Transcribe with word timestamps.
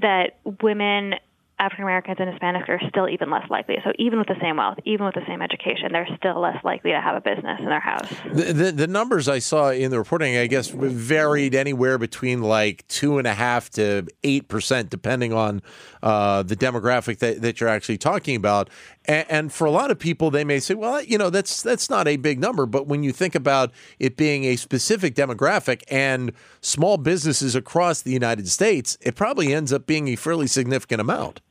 that 0.00 0.38
women 0.62 1.14
African 1.58 1.84
Americans 1.84 2.16
and 2.18 2.28
Hispanics 2.32 2.68
are 2.68 2.80
still 2.88 3.08
even 3.08 3.30
less 3.30 3.48
likely. 3.48 3.76
So 3.84 3.92
even 3.98 4.18
with 4.18 4.26
the 4.28 4.36
same 4.40 4.56
wealth, 4.56 4.78
even 4.84 5.06
with 5.06 5.14
the 5.14 5.24
same 5.26 5.40
education, 5.40 5.92
they're 5.92 6.08
still 6.16 6.40
less 6.40 6.62
likely 6.64 6.90
to 6.90 7.00
have 7.00 7.16
a 7.16 7.20
business 7.20 7.58
in 7.60 7.66
their 7.66 7.80
house. 7.80 8.08
The, 8.32 8.52
the, 8.52 8.72
the 8.72 8.86
numbers 8.86 9.28
I 9.28 9.38
saw 9.38 9.70
in 9.70 9.90
the 9.90 9.98
reporting, 9.98 10.36
I 10.36 10.48
guess, 10.48 10.68
varied 10.68 11.54
anywhere 11.54 11.96
between 11.96 12.42
like 12.42 12.86
two 12.88 13.18
and 13.18 13.26
a 13.26 13.34
half 13.34 13.70
to 13.70 14.06
eight 14.24 14.48
percent, 14.48 14.90
depending 14.90 15.32
on 15.32 15.62
uh, 16.02 16.42
the 16.42 16.56
demographic 16.56 17.18
that, 17.18 17.40
that 17.42 17.60
you're 17.60 17.70
actually 17.70 17.98
talking 17.98 18.34
about. 18.34 18.68
And, 19.06 19.52
for 19.52 19.66
a 19.66 19.70
lot 19.70 19.90
of 19.90 19.98
people, 19.98 20.30
they 20.30 20.44
may 20.44 20.58
say, 20.60 20.74
well, 20.74 21.02
you 21.02 21.18
know, 21.18 21.28
that's 21.28 21.62
that's 21.62 21.90
not 21.90 22.08
a 22.08 22.16
big 22.16 22.40
number. 22.40 22.64
But 22.64 22.86
when 22.86 23.02
you 23.02 23.12
think 23.12 23.34
about 23.34 23.70
it 23.98 24.16
being 24.16 24.44
a 24.44 24.56
specific 24.56 25.14
demographic 25.14 25.82
and 25.90 26.32
small 26.62 26.96
businesses 26.96 27.54
across 27.54 28.00
the 28.00 28.12
United 28.12 28.48
States, 28.48 28.96
it 29.02 29.14
probably 29.14 29.52
ends 29.52 29.72
up 29.72 29.86
being 29.86 30.08
a 30.08 30.16
fairly 30.16 30.46
significant 30.46 31.02
amount. 31.02 31.42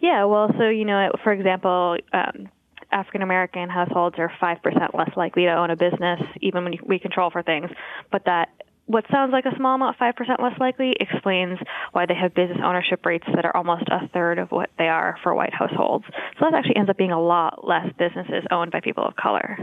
Yeah, 0.00 0.24
well, 0.26 0.50
so 0.56 0.68
you 0.68 0.84
know, 0.84 1.10
for 1.24 1.32
example, 1.32 1.96
um, 2.12 2.48
African 2.92 3.22
American 3.22 3.68
households 3.68 4.16
are 4.18 4.30
five 4.40 4.62
percent 4.62 4.94
less 4.94 5.10
likely 5.16 5.44
to 5.44 5.52
own 5.52 5.70
a 5.70 5.76
business, 5.76 6.20
even 6.40 6.62
when 6.62 6.74
we 6.86 7.00
control 7.00 7.30
for 7.30 7.42
things. 7.42 7.70
But 8.12 8.24
that 8.26 8.50
what 8.86 9.04
sounds 9.10 9.32
like 9.32 9.46
a 9.46 9.56
small 9.56 9.76
amount, 9.76 9.98
5% 9.98 10.42
less 10.42 10.58
likely, 10.60 10.94
explains 11.00 11.58
why 11.92 12.04
they 12.06 12.14
have 12.14 12.34
business 12.34 12.58
ownership 12.62 13.04
rates 13.06 13.24
that 13.34 13.44
are 13.44 13.56
almost 13.56 13.84
a 13.88 14.08
third 14.08 14.38
of 14.38 14.50
what 14.50 14.70
they 14.76 14.88
are 14.88 15.16
for 15.22 15.34
white 15.34 15.54
households. 15.54 16.04
So 16.38 16.44
that 16.44 16.54
actually 16.54 16.76
ends 16.76 16.90
up 16.90 16.98
being 16.98 17.12
a 17.12 17.20
lot 17.20 17.66
less 17.66 17.86
businesses 17.98 18.44
owned 18.50 18.72
by 18.72 18.80
people 18.80 19.04
of 19.04 19.16
color. 19.16 19.58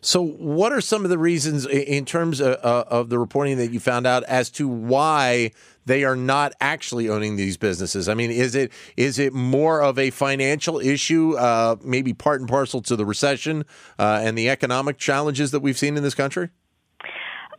So, 0.00 0.22
what 0.22 0.72
are 0.72 0.80
some 0.80 1.04
of 1.04 1.10
the 1.10 1.18
reasons 1.18 1.64
in 1.66 2.04
terms 2.04 2.40
of, 2.40 2.56
uh, 2.62 2.84
of 2.88 3.08
the 3.08 3.18
reporting 3.18 3.56
that 3.58 3.70
you 3.70 3.80
found 3.80 4.06
out 4.06 4.24
as 4.24 4.50
to 4.52 4.68
why 4.68 5.52
they 5.86 6.04
are 6.04 6.16
not 6.16 6.52
actually 6.60 7.08
owning 7.08 7.36
these 7.36 7.56
businesses? 7.56 8.08
I 8.08 8.14
mean, 8.14 8.30
is 8.30 8.54
it 8.54 8.72
is 8.96 9.18
it 9.18 9.32
more 9.32 9.80
of 9.80 9.98
a 9.98 10.10
financial 10.10 10.80
issue, 10.80 11.36
uh, 11.36 11.76
maybe 11.82 12.12
part 12.12 12.40
and 12.40 12.50
parcel 12.50 12.82
to 12.82 12.96
the 12.96 13.06
recession 13.06 13.64
uh, 13.98 14.20
and 14.22 14.36
the 14.36 14.50
economic 14.50 14.98
challenges 14.98 15.50
that 15.52 15.60
we've 15.60 15.78
seen 15.78 15.96
in 15.96 16.02
this 16.02 16.14
country? 16.14 16.50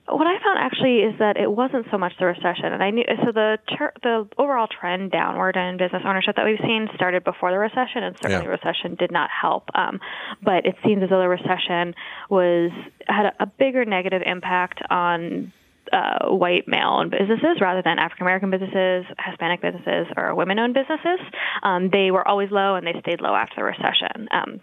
What 0.10 0.26
I 0.26 0.40
found 0.42 0.60
actually 0.60 1.00
is 1.00 1.20
that 1.20 1.36
it 1.38 1.52
wasn't 1.52 1.86
so 1.92 1.98
much 1.98 2.14
the 2.18 2.26
recession, 2.26 2.72
and 2.72 2.82
I 2.82 2.92
knew 2.92 3.04
so 3.26 3.32
the 3.32 3.58
ter- 3.78 3.94
the 4.02 4.28
overall 4.38 4.68
trend 4.68 5.12
downward 5.12 5.58
in 5.58 5.78
business 5.78 6.02
ownership 6.06 6.38
that 6.38 6.46
we've 6.46 6.60
seen 6.62 6.88
started 6.96 7.24
before 7.24 7.52
the 7.52 7.58
recession, 7.58 8.04
and 8.04 8.16
certainly 8.16 8.38
yeah. 8.38 8.44
the 8.44 8.50
recession 8.50 8.96
did 8.96 9.12
not 9.12 9.30
help. 9.30 9.70
Um, 9.76 10.00
but 10.42 10.66
it 10.66 10.76
seems 10.86 11.04
as 11.04 11.10
though 11.10 11.20
the 11.20 11.28
recession 11.28 11.94
was 12.30 12.72
had 13.06 13.28
a, 13.28 13.44
a 13.44 13.46
bigger 13.48 13.84
negative 13.84 14.22
impact 14.26 14.82
on 14.90 15.52
uh, 15.92 16.28
white 16.30 16.68
male-owned 16.68 17.12
businesses 17.12 17.60
rather 17.60 17.82
than 17.82 18.00
African 18.00 18.24
American 18.26 18.50
businesses, 18.50 19.06
Hispanic 19.26 19.62
businesses, 19.62 20.08
or 20.16 20.36
women-owned 20.36 20.74
businesses. 20.74 21.20
Um, 21.64 21.90
they 21.92 22.12
were 22.12 22.26
always 22.26 22.50
low, 22.50 22.76
and 22.76 22.88
they 22.88 22.96
stayed 23.02 23.20
low 23.20 23.36
after 23.36 23.56
the 23.58 23.64
recession. 23.64 24.30
Um, 24.32 24.62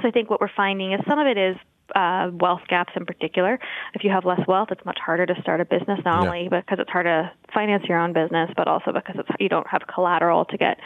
so 0.00 0.08
I 0.08 0.10
think 0.10 0.30
what 0.30 0.40
we're 0.40 0.56
finding 0.56 0.92
is 0.92 1.00
some 1.08 1.18
of 1.18 1.26
it 1.26 1.38
is 1.38 1.56
uh, 1.94 2.30
wealth 2.32 2.62
gaps 2.68 2.92
in 2.96 3.06
particular. 3.06 3.58
If 3.94 4.04
you 4.04 4.10
have 4.10 4.24
less 4.24 4.40
wealth, 4.46 4.68
it's 4.70 4.84
much 4.84 4.98
harder 5.04 5.26
to 5.26 5.34
start 5.40 5.60
a 5.60 5.64
business, 5.64 6.00
not 6.04 6.22
yeah. 6.22 6.28
only 6.28 6.48
because 6.48 6.78
it's 6.78 6.90
hard 6.90 7.06
to 7.06 7.30
finance 7.52 7.84
your 7.88 7.98
own 7.98 8.12
business, 8.12 8.50
but 8.56 8.68
also 8.68 8.92
because 8.92 9.16
it's, 9.18 9.28
you 9.40 9.48
don't 9.48 9.66
have 9.66 9.82
collateral 9.92 10.44
to 10.46 10.56
get 10.56 10.78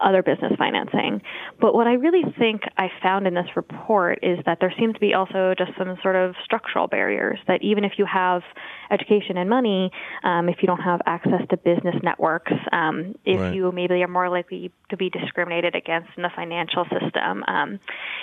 other 0.00 0.22
business 0.22 0.52
financing. 0.58 1.20
But 1.60 1.74
what 1.74 1.86
I 1.86 1.94
really 1.94 2.22
think 2.38 2.62
I 2.76 2.88
found 3.02 3.26
in 3.26 3.34
this 3.34 3.48
report 3.56 4.20
is 4.22 4.38
that 4.46 4.58
there 4.60 4.72
seems 4.78 4.94
to 4.94 5.00
be 5.00 5.14
also 5.14 5.54
just 5.56 5.72
some 5.76 5.96
sort 6.02 6.16
of 6.16 6.34
structural 6.44 6.86
barriers 6.86 7.38
that 7.48 7.62
even 7.62 7.84
if 7.84 7.92
you 7.98 8.06
have 8.06 8.42
education 8.90 9.36
and 9.36 9.50
money, 9.50 9.90
um, 10.24 10.48
if 10.48 10.56
you 10.60 10.66
don't 10.66 10.80
have 10.80 11.00
access 11.06 11.42
to 11.50 11.56
business 11.56 11.96
networks, 12.02 12.52
um, 12.72 13.14
if 13.24 13.40
right. 13.40 13.54
you 13.54 13.70
maybe 13.72 13.94
are 14.02 14.08
more 14.08 14.28
likely 14.28 14.70
to 14.90 14.96
be 14.96 15.10
discriminated 15.10 15.74
against 15.74 16.08
in 16.16 16.22
the 16.22 16.30
financial 16.34 16.84
system, 16.84 17.42
um, 17.48 17.80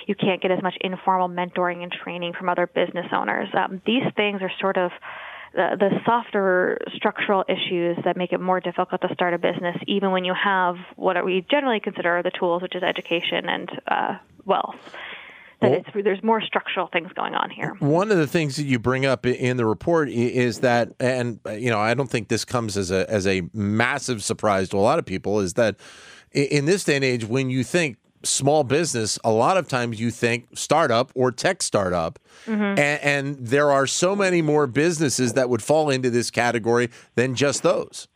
you 0.08 0.16
can't 0.16 0.42
get 0.42 0.52
as 0.52 0.62
much 0.64 0.76
informal 0.82 1.30
mentoring 1.30 1.84
and 1.84 1.92
training 1.92 2.34
from 2.38 2.50
other 2.50 2.68
business 2.68 3.08
owners. 3.12 3.50
Um, 3.54 3.82
these 3.86 4.04
things 4.16 4.42
are 4.42 4.52
sort 4.60 4.78
of 4.78 4.92
the, 5.56 5.78
the 5.80 5.90
softer 6.06 6.78
structural 6.96 7.46
issues 7.48 7.98
that 8.04 8.18
make 8.18 8.34
it 8.34 8.42
more 8.42 8.60
difficult 8.60 9.02
to 9.02 9.14
start 9.14 9.34
a 9.34 9.38
business, 9.38 9.78
even 9.88 10.12
when 10.12 10.26
you 10.26 10.34
have 10.34 10.76
what 10.98 11.24
we 11.24 11.46
generally 11.50 11.80
consider 11.80 12.22
the 12.22 12.32
tools, 12.32 12.62
which 12.62 12.76
is 12.76 12.84
education 12.84 13.48
and 13.48 13.70
uh, 13.88 14.18
wealth. 14.44 14.76
That 15.62 15.86
well, 15.96 16.04
there's 16.04 16.22
more 16.22 16.42
structural 16.42 16.88
things 16.88 17.14
going 17.14 17.34
on 17.34 17.50
here. 17.50 17.74
One 17.80 18.12
of 18.12 18.18
the 18.18 18.28
things 18.28 18.58
that 18.58 18.66
you 18.66 18.78
bring 18.78 19.06
up 19.06 19.26
in 19.26 19.56
the 19.56 19.66
report 19.66 20.10
is 20.10 20.60
that, 20.60 20.92
and 21.00 21.40
you 21.50 21.70
know, 21.70 21.80
I 21.80 21.94
don't 21.94 22.10
think 22.10 22.28
this 22.28 22.44
comes 22.44 22.76
as 22.76 22.92
a 22.92 23.10
as 23.10 23.26
a 23.26 23.44
massive 23.54 24.22
surprise 24.22 24.68
to 24.70 24.78
a 24.78 24.80
lot 24.80 25.00
of 25.00 25.06
people, 25.06 25.40
is 25.40 25.54
that 25.54 25.78
in 26.34 26.66
this 26.66 26.84
day 26.84 26.98
and 26.98 27.06
age, 27.06 27.24
when 27.24 27.50
you 27.50 27.64
think 27.64 27.98
small 28.26 28.64
business, 28.64 29.18
a 29.24 29.32
lot 29.32 29.58
of 29.58 29.68
times 29.68 30.00
you 30.00 30.12
think 30.12 30.48
startup 30.54 31.12
or 31.16 31.32
tech 31.32 31.62
startup. 31.64 32.20
Mm-hmm. 32.46 32.62
And, 32.62 32.80
and, 32.80 33.38
there 33.46 33.72
are 33.72 33.88
so 33.88 34.16
many 34.16 34.42
more 34.42 34.68
businesses 34.68 35.34
that 35.34 35.50
would 35.50 35.64
fall 35.64 35.90
into 35.90 36.10
this 36.10 36.30
category 36.30 36.90
than 37.16 37.36
just 37.36 37.64
those. 37.64 38.08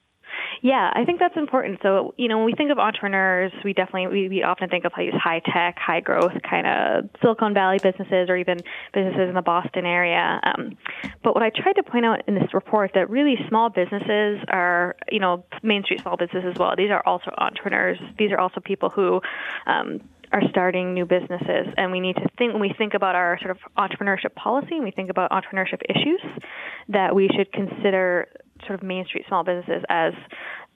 Yeah, 0.61 0.91
I 0.93 1.05
think 1.05 1.19
that's 1.19 1.37
important. 1.37 1.79
So, 1.81 2.13
you 2.17 2.27
know, 2.27 2.37
when 2.37 2.45
we 2.45 2.53
think 2.53 2.71
of 2.71 2.79
entrepreneurs, 2.79 3.51
we 3.63 3.73
definitely 3.73 4.07
we, 4.07 4.29
we 4.29 4.43
often 4.43 4.69
think 4.69 4.85
of 4.85 4.91
these 4.97 5.13
high 5.13 5.39
tech, 5.39 5.77
high 5.77 6.01
growth 6.01 6.33
kind 6.47 6.67
of 6.67 7.09
Silicon 7.21 7.53
Valley 7.53 7.77
businesses 7.81 8.29
or 8.29 8.35
even 8.35 8.57
businesses 8.93 9.29
in 9.29 9.35
the 9.35 9.41
Boston 9.41 9.85
area. 9.85 10.39
Um, 10.43 10.77
but 11.23 11.33
what 11.33 11.43
I 11.43 11.49
tried 11.49 11.73
to 11.73 11.83
point 11.83 12.05
out 12.05 12.27
in 12.27 12.35
this 12.35 12.53
report 12.53 12.91
that 12.95 13.09
really 13.09 13.35
small 13.47 13.69
businesses 13.69 14.39
are, 14.49 14.95
you 15.09 15.19
know, 15.19 15.45
Main 15.63 15.83
Street 15.83 16.01
small 16.01 16.17
businesses 16.17 16.51
as 16.53 16.59
well. 16.59 16.73
These 16.77 16.91
are 16.91 17.03
also 17.05 17.31
entrepreneurs. 17.37 17.97
These 18.17 18.31
are 18.31 18.39
also 18.39 18.59
people 18.59 18.89
who 18.89 19.21
um, 19.65 20.01
are 20.31 20.41
starting 20.49 20.93
new 20.93 21.05
businesses 21.05 21.67
and 21.77 21.91
we 21.91 21.99
need 21.99 22.15
to 22.15 22.27
think 22.37 22.53
when 22.53 22.61
we 22.61 22.73
think 22.77 22.93
about 22.93 23.15
our 23.15 23.37
sort 23.41 23.51
of 23.51 23.57
entrepreneurship 23.77 24.35
policy 24.35 24.75
and 24.75 24.83
we 24.83 24.91
think 24.91 25.09
about 25.09 25.31
entrepreneurship 25.31 25.81
issues 25.89 26.21
that 26.87 27.15
we 27.15 27.29
should 27.35 27.51
consider 27.51 28.27
sort 28.65 28.79
of 28.79 28.83
main 28.83 29.05
street 29.05 29.25
small 29.27 29.43
businesses 29.43 29.83
as 29.89 30.13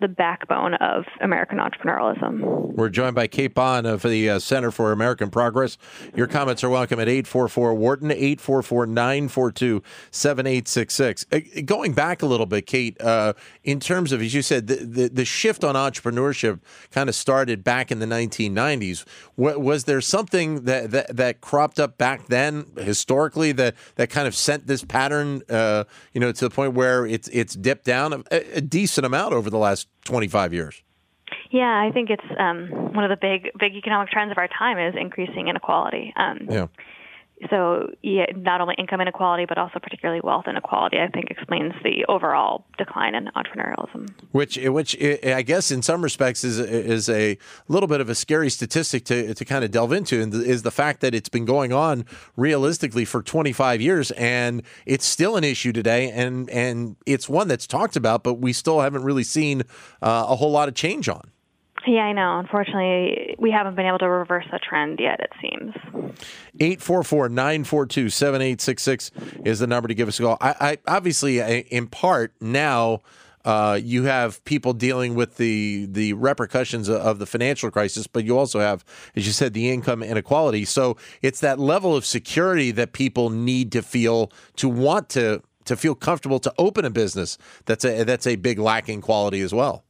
the 0.04 0.08
backbone 0.10 0.74
of 0.76 1.06
American 1.22 1.60
entrepreneurialism. 1.60 2.74
We're 2.76 2.90
joined 2.90 3.16
by 3.16 3.28
Kate 3.28 3.54
Bahn 3.54 3.86
of 3.86 4.02
the 4.02 4.32
uh, 4.32 4.40
Center 4.40 4.70
for 4.70 4.92
American 4.92 5.30
Progress. 5.30 5.78
Your 6.14 6.28
comments 6.28 6.62
are 6.62 6.70
welcome 6.70 7.00
at 7.00 7.08
844 7.08 7.74
Wharton, 7.74 8.12
844 8.12 8.86
942 8.88 9.82
7866. 10.12 11.26
Uh, 11.32 11.40
going 11.64 11.94
back 11.94 12.22
a 12.22 12.26
little 12.26 12.46
bit, 12.46 12.66
Kate, 12.66 13.00
uh, 13.00 13.32
in 13.64 13.80
terms 13.80 14.12
of, 14.12 14.22
as 14.22 14.34
you 14.34 14.42
said, 14.42 14.68
the, 14.68 14.76
the, 14.76 15.08
the 15.08 15.26
shift 15.26 15.64
on 15.64 15.76
entrepreneurship 15.76 16.60
kind 16.92 17.08
of 17.08 17.16
started 17.16 17.64
back 17.64 17.90
in 17.90 18.00
the 18.00 18.06
1990s. 18.06 19.06
was 19.38 19.86
there 19.86 20.02
something 20.02 20.66
that, 20.66 20.92
that, 20.92 21.16
that 21.16 21.40
cropped 21.40 21.80
up 21.80 21.98
back 21.98 22.28
then 22.28 22.66
historically 22.78 23.54
that, 23.54 23.74
that 23.96 24.10
kind 24.10 24.28
of 24.28 24.36
sent 24.36 24.68
this 24.68 24.84
pattern, 24.84 25.44
uh, 25.50 25.86
you 26.12 26.20
know, 26.20 26.34
to 26.34 26.50
the 26.50 26.54
point 26.54 26.74
where 26.74 27.06
it's, 27.06 27.30
it's 27.30 27.56
dipped 27.56 27.86
down 27.86 28.26
a, 28.30 28.58
a 28.58 28.62
decent 28.62 29.06
amount 29.06 29.34
over 29.34 29.50
the 29.50 29.58
last 29.58 29.88
25 30.06 30.54
years? 30.54 30.84
Yeah, 31.50 31.82
I 31.88 31.92
think 31.92 32.10
it's 32.10 32.24
um, 32.40 32.94
one 32.94 33.04
of 33.04 33.10
the 33.10 33.18
big 33.20 33.52
big 33.60 33.76
economic 33.76 34.10
trends 34.10 34.32
of 34.32 34.38
our 34.38 34.48
time 34.48 34.78
is 34.80 34.96
increasing 35.00 35.48
inequality. 35.48 36.14
Um, 36.16 36.48
yeah 36.50 36.68
so 37.50 37.90
yeah, 38.02 38.26
not 38.36 38.62
only 38.62 38.76
income 38.78 39.02
inequality, 39.02 39.46
but 39.46 39.58
also 39.58 39.80
particularly 39.80 40.22
wealth 40.24 40.46
inequality, 40.48 40.98
I 41.00 41.08
think 41.08 41.30
explains 41.30 41.74
the 41.84 42.06
overall 42.08 42.66
decline 42.78 43.16
in 43.16 43.30
entrepreneurialism. 43.36 44.10
Which, 44.32 44.58
which 44.58 45.02
I 45.02 45.42
guess 45.42 45.72
in 45.72 45.82
some 45.82 46.02
respects 46.02 46.44
is 46.44 46.60
is 46.60 47.10
a 47.10 47.38
little 47.68 47.88
bit 47.88 48.02
of 48.02 48.10
a 48.10 48.16
scary 48.16 48.50
statistic 48.50 49.06
to 49.06 49.34
to 49.34 49.46
kind 49.46 49.64
of 49.64 49.72
delve 49.72 49.94
into, 49.94 50.22
and 50.22 50.34
is 50.34 50.64
the 50.64 50.72
fact 50.72 51.02
that 51.02 51.14
it's 51.14 51.30
been 51.30 51.46
going 51.46 51.74
on 51.74 52.06
realistically 52.36 53.06
for 53.06 53.22
25 53.22 53.82
years, 53.82 54.12
and 54.12 54.64
it's 54.86 55.06
still 55.06 55.36
an 55.36 55.44
issue 55.44 55.72
today, 55.72 56.12
and 56.12 56.50
and 56.50 56.96
it's 57.06 57.28
one 57.28 57.48
that's 57.48 57.68
talked 57.68 57.96
about, 57.96 58.24
but 58.24 58.36
we 58.36 58.54
still 58.54 58.82
haven't 58.82 59.04
really 59.04 59.24
seen 59.24 59.62
uh, 60.02 60.26
a 60.30 60.36
whole 60.36 60.52
lot 60.52 60.68
of 60.68 60.76
change 60.76 61.10
on. 61.10 61.33
Yeah, 61.86 62.02
I 62.02 62.14
know. 62.14 62.40
Unfortunately, 62.40 63.36
we 63.38 63.52
haven't 63.52 63.76
been 63.76 63.86
able 63.86 64.00
to 64.00 64.10
reverse 64.10 64.46
the 64.52 64.60
trend 64.60 65.00
yet, 65.00 65.20
it 65.20 65.32
seems. 65.42 65.76
844 66.60 67.30
942 67.30 68.10
7866 68.10 69.12
is 69.46 69.60
the 69.60 69.68
number 69.68 69.88
to 69.88 69.94
give 69.94 70.08
us 70.08 70.20
a 70.20 70.24
call. 70.24 70.38
I, 70.40 70.56
I 70.60 70.78
obviously, 70.88 71.40
in 71.40 71.88
part, 71.88 72.34
now. 72.40 73.02
Uh, 73.46 73.78
you 73.84 74.04
have 74.04 74.42
people 74.46 74.72
dealing 74.72 75.16
with 75.16 75.36
the 75.36 75.86
the 75.92 76.14
repercussions 76.14 76.88
of 76.88 77.20
the 77.20 77.26
financial 77.26 77.70
crisis, 77.70 78.08
but 78.08 78.24
you 78.24 78.38
also 78.38 78.62
have, 78.62 78.86
as 79.18 79.28
you 79.28 79.34
said, 79.34 79.52
the 79.52 79.70
income 79.70 80.02
inequality. 80.02 80.64
So 80.64 80.96
it's 81.22 81.42
that 81.42 81.60
level 81.60 81.94
of 81.94 82.06
security 82.06 82.72
that 82.72 82.94
people 82.94 83.30
need 83.30 83.74
to 83.74 83.82
feel 83.82 84.32
to 84.56 84.70
want 84.70 85.10
to 85.10 85.42
to 85.66 85.76
feel 85.76 85.94
comfortable 85.94 86.40
to 86.40 86.54
open 86.58 86.86
a 86.86 86.90
business. 86.90 87.38
That's 87.66 87.84
a 87.84 88.06
that's 88.06 88.28
a 88.28 88.38
big 88.38 88.60
lacking 88.60 89.02
quality 89.02 89.42
as 89.42 89.54
well. 89.54 89.83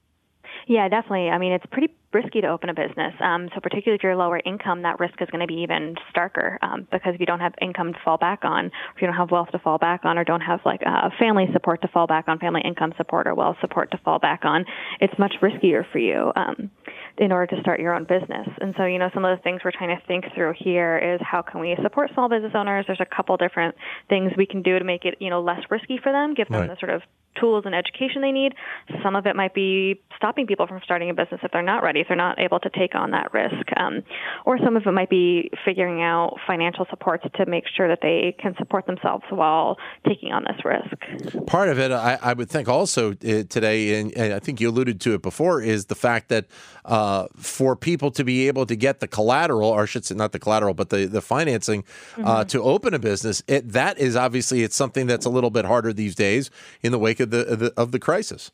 Yeah, 0.67 0.87
definitely. 0.87 1.29
I 1.29 1.37
mean, 1.37 1.51
it's 1.51 1.65
pretty 1.71 1.93
risky 2.13 2.41
to 2.41 2.47
open 2.47 2.69
a 2.69 2.73
business. 2.73 3.13
Um, 3.19 3.49
so 3.53 3.59
particularly 3.59 3.97
if 3.97 4.03
you're 4.03 4.15
lower 4.15 4.39
income, 4.45 4.83
that 4.83 4.99
risk 4.99 5.21
is 5.21 5.29
going 5.29 5.41
to 5.41 5.47
be 5.47 5.61
even 5.61 5.95
starker 6.15 6.57
um, 6.61 6.87
because 6.91 7.15
if 7.15 7.19
you 7.19 7.25
don't 7.25 7.39
have 7.39 7.53
income 7.61 7.93
to 7.93 7.99
fall 8.05 8.17
back 8.17 8.45
on, 8.45 8.67
if 8.67 9.01
you 9.01 9.07
don't 9.07 9.15
have 9.15 9.31
wealth 9.31 9.49
to 9.51 9.59
fall 9.59 9.77
back 9.77 10.05
on, 10.05 10.17
or 10.17 10.23
don't 10.23 10.41
have 10.41 10.59
like 10.65 10.81
uh, 10.85 11.09
family 11.19 11.47
support 11.53 11.81
to 11.81 11.87
fall 11.87 12.07
back 12.07 12.25
on, 12.27 12.39
family 12.39 12.61
income 12.63 12.93
support 12.97 13.27
or 13.27 13.35
wealth 13.35 13.57
support 13.61 13.91
to 13.91 13.97
fall 13.97 14.19
back 14.19 14.45
on, 14.45 14.65
it's 15.01 15.17
much 15.17 15.33
riskier 15.41 15.83
for 15.91 15.99
you. 15.99 16.31
Um, 16.35 16.71
in 17.17 17.31
order 17.31 17.55
to 17.55 17.61
start 17.61 17.79
your 17.79 17.93
own 17.93 18.05
business. 18.05 18.47
And 18.59 18.73
so, 18.75 18.85
you 18.85 18.97
know, 18.97 19.09
some 19.13 19.23
of 19.23 19.37
the 19.37 19.43
things 19.43 19.61
we're 19.63 19.71
trying 19.71 19.95
to 19.95 20.05
think 20.07 20.25
through 20.33 20.53
here 20.57 20.97
is 20.97 21.21
how 21.21 21.43
can 21.43 21.61
we 21.61 21.77
support 21.83 22.09
small 22.13 22.27
business 22.27 22.53
owners? 22.55 22.85
There's 22.87 23.01
a 23.01 23.15
couple 23.15 23.37
different 23.37 23.75
things 24.09 24.31
we 24.35 24.47
can 24.47 24.63
do 24.63 24.79
to 24.79 24.85
make 24.85 25.05
it, 25.05 25.17
you 25.19 25.29
know, 25.29 25.41
less 25.41 25.61
risky 25.69 25.99
for 26.01 26.11
them, 26.11 26.33
give 26.33 26.47
them 26.47 26.61
right. 26.61 26.69
the 26.69 26.77
sort 26.79 26.91
of 26.91 27.03
tools 27.39 27.63
and 27.65 27.75
education 27.75 28.21
they 28.21 28.31
need. 28.31 28.53
Some 29.03 29.15
of 29.15 29.25
it 29.25 29.35
might 29.35 29.53
be 29.53 30.01
stopping 30.15 30.47
people 30.47 30.67
from 30.67 30.81
starting 30.83 31.09
a 31.09 31.13
business 31.13 31.41
if 31.43 31.51
they're 31.51 31.61
not 31.61 31.83
ready, 31.83 31.99
if 31.99 32.07
they're 32.07 32.17
not 32.17 32.39
able 32.39 32.59
to 32.59 32.69
take 32.69 32.95
on 32.95 33.11
that 33.11 33.33
risk. 33.33 33.65
Um, 33.77 34.03
or 34.45 34.57
some 34.59 34.75
of 34.75 34.83
it 34.85 34.91
might 34.91 35.09
be 35.09 35.51
figuring 35.65 36.01
out 36.01 36.37
financial 36.47 36.85
supports 36.89 37.25
to 37.35 37.45
make 37.45 37.65
sure 37.75 37.87
that 37.87 37.99
they 38.01 38.35
can 38.39 38.55
support 38.57 38.85
themselves 38.85 39.23
while 39.29 39.77
taking 40.07 40.31
on 40.31 40.43
this 40.43 40.63
risk. 40.63 41.45
Part 41.45 41.69
of 41.69 41.79
it, 41.79 41.91
I, 41.91 42.17
I 42.21 42.33
would 42.33 42.49
think 42.49 42.67
also 42.67 43.11
uh, 43.11 43.43
today, 43.49 43.99
and, 43.99 44.15
and, 44.15 44.33
I 44.33 44.39
think 44.39 44.59
you 44.61 44.69
alluded 44.69 44.99
to 45.01 45.13
it 45.13 45.21
before, 45.21 45.61
is 45.61 45.85
the 45.85 45.95
fact 45.95 46.29
that 46.29 46.45
uh, 46.85 47.27
for 47.35 47.75
people 47.75 48.11
to 48.11 48.23
be 48.23 48.47
able 48.47 48.65
to 48.65 48.75
get 48.75 48.99
the 48.99 49.07
collateral, 49.07 49.69
or 49.69 49.83
I 49.83 49.85
should 49.85 50.05
say 50.05 50.15
not 50.15 50.31
the 50.31 50.39
collateral, 50.39 50.73
but 50.73 50.89
the, 50.89 51.05
the 51.05 51.21
financing 51.21 51.83
uh, 52.17 52.21
mm-hmm. 52.21 52.47
to 52.47 52.63
open 52.63 52.93
a 52.93 52.99
business, 52.99 53.43
it, 53.47 53.71
that 53.71 53.97
is 53.97 54.15
obviously 54.15 54.63
it's 54.63 54.75
something 54.75 55.07
that's 55.07 55.25
a 55.25 55.29
little 55.29 55.49
bit 55.49 55.65
harder 55.65 55.93
these 55.93 56.15
days 56.15 56.49
in 56.81 56.91
the 56.91 56.99
wake 56.99 57.19
of 57.19 57.22
the, 57.25 57.55
the 57.55 57.73
of 57.77 57.91
the 57.91 57.99
crisis. 57.99 58.51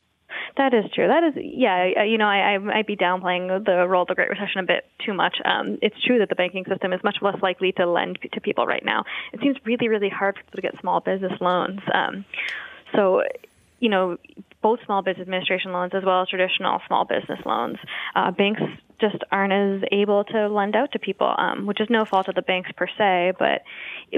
That 0.57 0.73
is 0.73 0.85
true. 0.93 1.07
That 1.07 1.23
is, 1.23 1.33
yeah. 1.41 2.03
You 2.03 2.17
know, 2.17 2.25
I, 2.25 2.55
I 2.55 2.57
might 2.57 2.87
be 2.87 2.97
downplaying 2.97 3.65
the 3.65 3.87
role 3.87 4.01
of 4.01 4.09
the 4.09 4.15
Great 4.15 4.29
Recession 4.29 4.59
a 4.59 4.63
bit 4.63 4.85
too 5.05 5.13
much. 5.13 5.37
Um, 5.45 5.77
it's 5.81 5.95
true 6.03 6.19
that 6.19 6.29
the 6.29 6.35
banking 6.35 6.65
system 6.67 6.91
is 6.91 6.99
much 7.03 7.17
less 7.21 7.37
likely 7.41 7.71
to 7.73 7.89
lend 7.89 8.19
to 8.33 8.41
people 8.41 8.65
right 8.65 8.83
now. 8.83 9.03
It 9.31 9.39
seems 9.41 9.57
really, 9.63 9.87
really 9.87 10.09
hard 10.09 10.35
for 10.35 10.43
people 10.43 10.57
to 10.57 10.61
get 10.61 10.81
small 10.81 10.99
business 10.99 11.33
loans. 11.39 11.79
Um, 11.93 12.25
so, 12.93 13.23
you 13.79 13.89
know, 13.89 14.17
both 14.61 14.79
small 14.85 15.01
business 15.01 15.21
administration 15.21 15.71
loans 15.71 15.93
as 15.95 16.03
well 16.03 16.23
as 16.23 16.27
traditional 16.27 16.81
small 16.87 17.05
business 17.05 17.39
loans, 17.45 17.77
uh, 18.15 18.31
banks 18.31 18.61
just 18.99 19.23
aren't 19.31 19.53
as 19.53 19.87
able 19.93 20.25
to 20.25 20.49
lend 20.49 20.75
out 20.75 20.91
to 20.91 20.99
people, 20.99 21.33
um, 21.37 21.65
which 21.67 21.79
is 21.79 21.87
no 21.89 22.03
fault 22.03 22.27
of 22.27 22.35
the 22.35 22.41
banks 22.41 22.69
per 22.75 22.87
se, 22.97 23.31
but 23.39 23.61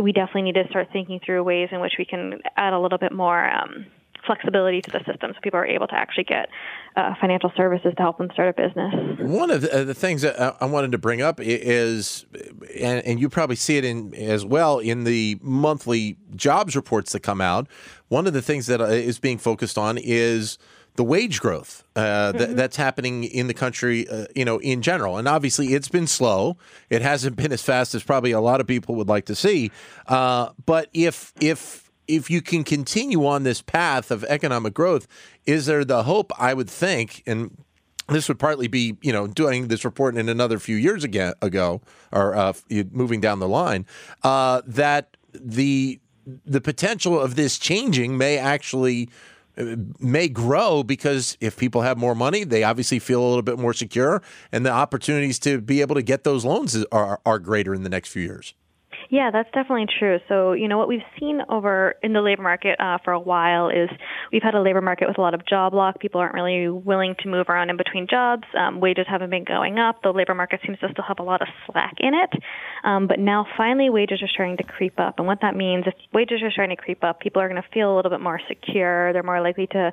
we 0.02 0.12
definitely 0.12 0.42
need 0.42 0.56
to 0.56 0.68
start 0.70 0.88
thinking 0.92 1.20
through 1.24 1.44
ways 1.44 1.70
in 1.72 1.80
which 1.82 1.94
we 2.00 2.06
can 2.06 2.42
add 2.58 2.74
a 2.74 2.80
little 2.80 2.98
bit 2.98 3.12
more. 3.12 3.48
Um, 3.48 3.86
flexibility 4.26 4.82
to 4.82 4.92
the 4.92 5.00
system 5.00 5.32
so 5.34 5.40
people 5.42 5.60
are 5.60 5.66
able 5.66 5.88
to 5.88 5.96
actually 5.96 6.24
get 6.24 6.50
uh, 6.96 7.14
financial 7.20 7.52
services 7.56 7.94
to 7.96 8.02
help 8.02 8.18
them 8.18 8.30
start 8.34 8.50
a 8.50 8.68
business. 8.68 8.94
One 9.20 9.50
of 9.50 9.62
the, 9.62 9.82
uh, 9.82 9.84
the 9.84 9.94
things 9.94 10.22
that 10.24 10.58
I 10.62 10.66
wanted 10.66 10.92
to 10.92 10.98
bring 10.98 11.22
up 11.22 11.40
is, 11.40 12.26
and, 12.80 13.06
and, 13.06 13.20
you 13.20 13.30
probably 13.30 13.56
see 13.56 13.78
it 13.78 13.86
in 13.86 14.14
as 14.16 14.46
well 14.46 14.80
in 14.80 15.04
the 15.04 15.38
monthly 15.42 16.18
jobs 16.36 16.76
reports 16.76 17.14
that 17.14 17.22
come 17.22 17.40
out. 17.40 17.68
One 18.10 18.28
of 18.28 18.34
the 18.34 18.42
things 18.42 18.68
that 18.68 18.82
uh, 18.82 19.12
being 19.22 19.38
focused 19.38 19.78
on 19.78 19.98
is 19.98 20.58
the 20.96 21.04
wage 21.04 21.40
growth 21.40 21.84
uh, 21.96 22.34
th- 22.34 22.44
mm-hmm. 22.44 22.56
that's 22.56 22.76
happening 22.76 23.24
in 23.24 23.48
the 23.48 23.54
country, 23.54 24.08
uh, 24.10 24.26
you 24.36 24.44
know, 24.44 24.58
in 24.60 24.82
general. 24.82 25.18
And 25.18 25.28
obviously, 25.28 25.74
it's 25.74 25.88
been 25.88 26.08
slow. 26.08 26.58
It 26.90 27.02
hasn't 27.02 27.38
been 27.38 27.52
as 27.52 27.62
fast 27.62 27.96
as 27.96 28.04
probably 28.04 28.32
a 28.32 28.42
lot 28.42 28.60
of 28.60 28.68
people 28.68 28.96
would 28.96 29.08
like 29.08 29.26
to 29.26 29.36
see. 29.36 29.72
Uh, 30.08 30.50
but 30.66 30.90
if 30.94 31.34
if 31.40 31.91
if 32.12 32.30
you 32.30 32.42
can 32.42 32.64
continue 32.64 33.26
on 33.26 33.44
this 33.44 33.62
path 33.62 34.12
of 34.12 34.24
economic 34.26 34.74
growth, 34.74 35.08
is 35.46 35.66
there 35.66 35.86
the 35.86 36.04
hope? 36.04 36.32
I 36.38 36.54
would 36.54 36.70
think, 36.70 37.24
and 37.26 37.58
this 38.10 38.28
would 38.28 38.40
partly 38.40 38.68
be, 38.68 38.98
you 39.02 39.14
know, 39.14 39.28
doing 39.28 39.70
this 39.70 39.86
report 39.86 40.18
in 40.18 40.28
another 40.28 40.60
few 40.60 40.76
years 40.76 41.04
again, 41.04 41.34
ago, 41.42 41.82
or 42.12 42.36
uh, 42.36 42.54
moving 42.92 43.22
down 43.22 43.40
the 43.40 43.48
line, 43.48 43.86
uh, 44.24 44.62
that 44.68 45.16
the 45.34 46.00
the 46.46 46.62
potential 46.62 47.20
of 47.20 47.36
this 47.36 47.58
changing 47.58 48.18
may 48.18 48.38
actually 48.38 49.10
uh, 49.58 49.76
may 50.00 50.28
grow 50.28 50.84
because 50.84 51.36
if 51.40 51.58
people 51.58 51.82
have 51.82 51.98
more 51.98 52.14
money, 52.14 52.44
they 52.44 52.64
obviously 52.64 53.00
feel 53.00 53.22
a 53.22 53.28
little 53.28 53.42
bit 53.42 53.58
more 53.58 53.74
secure, 53.74 54.22
and 54.52 54.66
the 54.66 54.72
opportunities 54.72 55.40
to 55.40 55.62
be 55.62 55.82
able 55.82 55.96
to 55.96 56.04
get 56.04 56.24
those 56.24 56.46
loans 56.46 56.86
are, 56.92 57.20
are 57.26 57.40
greater 57.40 57.74
in 57.74 57.84
the 57.84 57.90
next 57.90 58.10
few 58.10 58.22
years. 58.22 58.54
Yeah, 59.12 59.30
that's 59.30 59.50
definitely 59.52 59.88
true. 60.00 60.20
So, 60.30 60.54
you 60.54 60.70
know, 60.70 60.78
what 60.78 60.88
we've 60.88 61.04
seen 61.20 61.42
over 61.50 61.96
in 62.02 62.14
the 62.14 62.22
labor 62.22 62.44
market 62.44 62.80
uh, 62.80 62.98
for 63.04 63.12
a 63.12 63.20
while 63.20 63.68
is 63.68 63.90
we've 64.32 64.42
had 64.42 64.56
a 64.56 64.62
labor 64.62 64.80
market 64.80 65.10
with 65.10 65.18
a 65.18 65.22
lot 65.22 65.34
of 65.34 65.46
job 65.46 65.74
lock. 65.74 66.00
People 66.00 66.22
aren't 66.22 66.34
really 66.34 66.70
willing 66.70 67.16
to 67.20 67.28
move 67.28 67.48
around 67.50 67.70
in 67.70 67.76
between 67.76 68.08
jobs. 68.10 68.44
Um, 68.58 68.80
wages 68.80 69.06
haven't 69.10 69.30
been 69.30 69.44
going 69.44 69.80
up. 69.80 70.02
The 70.02 70.14
labor 70.14 70.34
market 70.34 70.62
seems 70.66 70.80
to 70.80 70.88
still 70.94 71.04
have 71.06 71.20
a 71.20 71.24
lot 71.24 71.42
of 71.42 71.50
slack 71.66 71.96
in 72.00 72.14
it. 72.14 72.42
Um, 72.86 73.08
but 73.08 73.20
now 73.20 73.46
finally 73.58 73.90
wages 73.90 74.22
are 74.24 74.30
starting 74.30 74.56
to 74.56 74.64
creep 74.64 74.98
up. 74.98 75.16
And 75.18 75.28
what 75.28 75.40
that 75.42 75.58
means, 75.58 75.84
if 75.88 75.94
wages 76.14 76.40
are 76.42 76.52
starting 76.52 76.78
to 76.78 76.82
creep 76.82 77.04
up, 77.04 77.20
people 77.20 77.42
are 77.42 77.50
going 77.50 77.62
to 77.62 77.68
feel 77.74 77.94
a 77.94 77.96
little 77.98 78.12
bit 78.12 78.22
more 78.22 78.40
secure. 78.48 79.12
They're 79.12 79.24
more 79.24 79.42
likely 79.42 79.68
to 79.74 79.92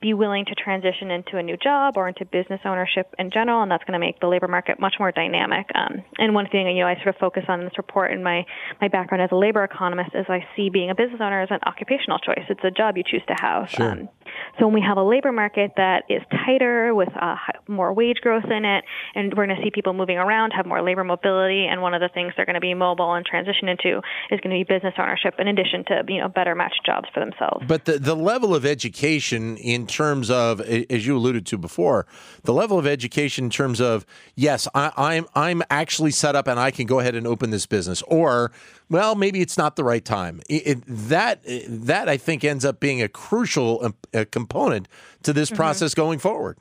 be 0.00 0.14
willing 0.14 0.44
to 0.46 0.54
transition 0.54 1.10
into 1.10 1.36
a 1.36 1.42
new 1.42 1.56
job 1.56 1.94
or 1.96 2.08
into 2.08 2.24
business 2.24 2.60
ownership 2.64 3.14
in 3.18 3.30
general, 3.30 3.62
and 3.62 3.70
that's 3.70 3.84
going 3.84 3.98
to 3.98 4.04
make 4.04 4.20
the 4.20 4.26
labor 4.26 4.48
market 4.48 4.78
much 4.78 4.94
more 4.98 5.12
dynamic. 5.12 5.66
Um, 5.74 6.02
and 6.18 6.34
one 6.34 6.48
thing 6.48 6.68
you 6.68 6.82
know 6.82 6.88
I 6.88 6.96
sort 6.96 7.08
of 7.08 7.16
focus 7.16 7.44
on 7.48 7.60
in 7.60 7.66
this 7.66 7.78
report 7.78 8.12
in 8.12 8.22
my 8.22 8.44
my 8.80 8.88
background 8.88 9.22
as 9.22 9.30
a 9.32 9.36
labor 9.36 9.64
economist 9.64 10.10
is 10.14 10.26
I 10.28 10.46
see 10.56 10.70
being 10.70 10.90
a 10.90 10.94
business 10.94 11.20
owner 11.20 11.42
as 11.42 11.50
an 11.50 11.60
occupational 11.66 12.18
choice. 12.18 12.44
It's 12.48 12.64
a 12.64 12.70
job 12.70 12.96
you 12.96 13.04
choose 13.04 13.22
to 13.28 13.34
have. 13.40 13.70
Sure. 13.70 13.92
Um, 13.92 14.08
so 14.58 14.66
when 14.66 14.74
we 14.74 14.80
have 14.80 14.96
a 14.96 15.02
labor 15.02 15.32
market 15.32 15.72
that 15.76 16.04
is 16.08 16.22
tighter 16.44 16.94
with 16.94 17.08
uh, 17.20 17.36
more 17.68 17.92
wage 17.92 18.18
growth 18.20 18.44
in 18.44 18.64
it, 18.64 18.84
and 19.14 19.32
we're 19.34 19.46
going 19.46 19.56
to 19.56 19.62
see 19.62 19.70
people 19.70 19.92
moving 19.92 20.18
around, 20.18 20.52
have 20.52 20.66
more 20.66 20.82
labor 20.82 21.04
mobility, 21.04 21.66
and 21.66 21.82
one 21.82 21.94
of 21.94 22.00
the 22.00 22.08
things 22.08 22.32
they're 22.36 22.46
going 22.46 22.54
to 22.54 22.60
be 22.60 22.74
mobile 22.74 23.14
and 23.14 23.24
transition 23.24 23.68
into 23.68 23.98
is 24.30 24.40
going 24.40 24.50
to 24.50 24.64
be 24.64 24.64
business 24.64 24.94
ownership, 24.98 25.34
in 25.38 25.48
addition 25.48 25.84
to 25.86 26.02
you 26.08 26.20
know 26.20 26.28
better 26.28 26.54
matched 26.54 26.80
jobs 26.84 27.08
for 27.12 27.20
themselves. 27.20 27.64
But 27.66 27.84
the 27.84 27.98
the 27.98 28.16
level 28.16 28.54
of 28.54 28.66
education 28.66 29.56
in 29.56 29.86
terms 29.86 30.30
of, 30.30 30.60
as 30.60 31.06
you 31.06 31.16
alluded 31.16 31.46
to 31.46 31.58
before, 31.58 32.06
the 32.42 32.52
level 32.52 32.78
of 32.78 32.86
education 32.86 33.44
in 33.44 33.50
terms 33.50 33.80
of 33.80 34.04
yes, 34.34 34.68
I, 34.74 34.92
I'm 34.96 35.26
I'm 35.34 35.62
actually 35.70 36.10
set 36.10 36.36
up 36.36 36.46
and 36.46 36.58
I 36.58 36.70
can 36.70 36.86
go 36.86 37.00
ahead 37.00 37.14
and 37.14 37.26
open 37.26 37.50
this 37.50 37.66
business, 37.66 38.02
or 38.02 38.52
well, 38.90 39.14
maybe 39.14 39.40
it's 39.40 39.56
not 39.56 39.76
the 39.76 39.84
right 39.84 40.04
time. 40.04 40.42
It, 40.48 40.66
it, 40.66 40.82
that 40.86 41.40
that 41.68 42.08
I 42.08 42.16
think 42.16 42.44
ends 42.44 42.64
up 42.64 42.80
being 42.80 43.00
a 43.00 43.08
crucial 43.08 43.84
um, 43.84 43.94
a 44.12 44.24
component 44.26 44.88
to 45.22 45.32
this 45.32 45.48
mm-hmm. 45.48 45.56
process 45.56 45.94
going 45.94 46.18
forward. 46.18 46.58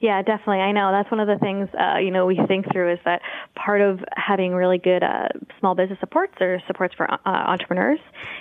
Yeah, 0.00 0.22
definitely. 0.22 0.60
I 0.60 0.72
know 0.72 0.92
that's 0.92 1.10
one 1.10 1.20
of 1.20 1.28
the 1.28 1.38
things 1.38 1.68
uh, 1.78 1.98
you 1.98 2.10
know 2.10 2.26
we 2.26 2.40
think 2.48 2.72
through 2.72 2.94
is 2.94 2.98
that 3.04 3.20
part 3.54 3.82
of 3.82 4.00
having 4.16 4.54
really 4.54 4.78
good 4.78 5.02
uh, 5.02 5.28
small 5.58 5.74
business 5.74 6.00
supports 6.00 6.34
or 6.40 6.60
supports 6.66 6.94
for 6.94 7.12
uh, 7.12 7.18
entrepreneurs 7.24 8.00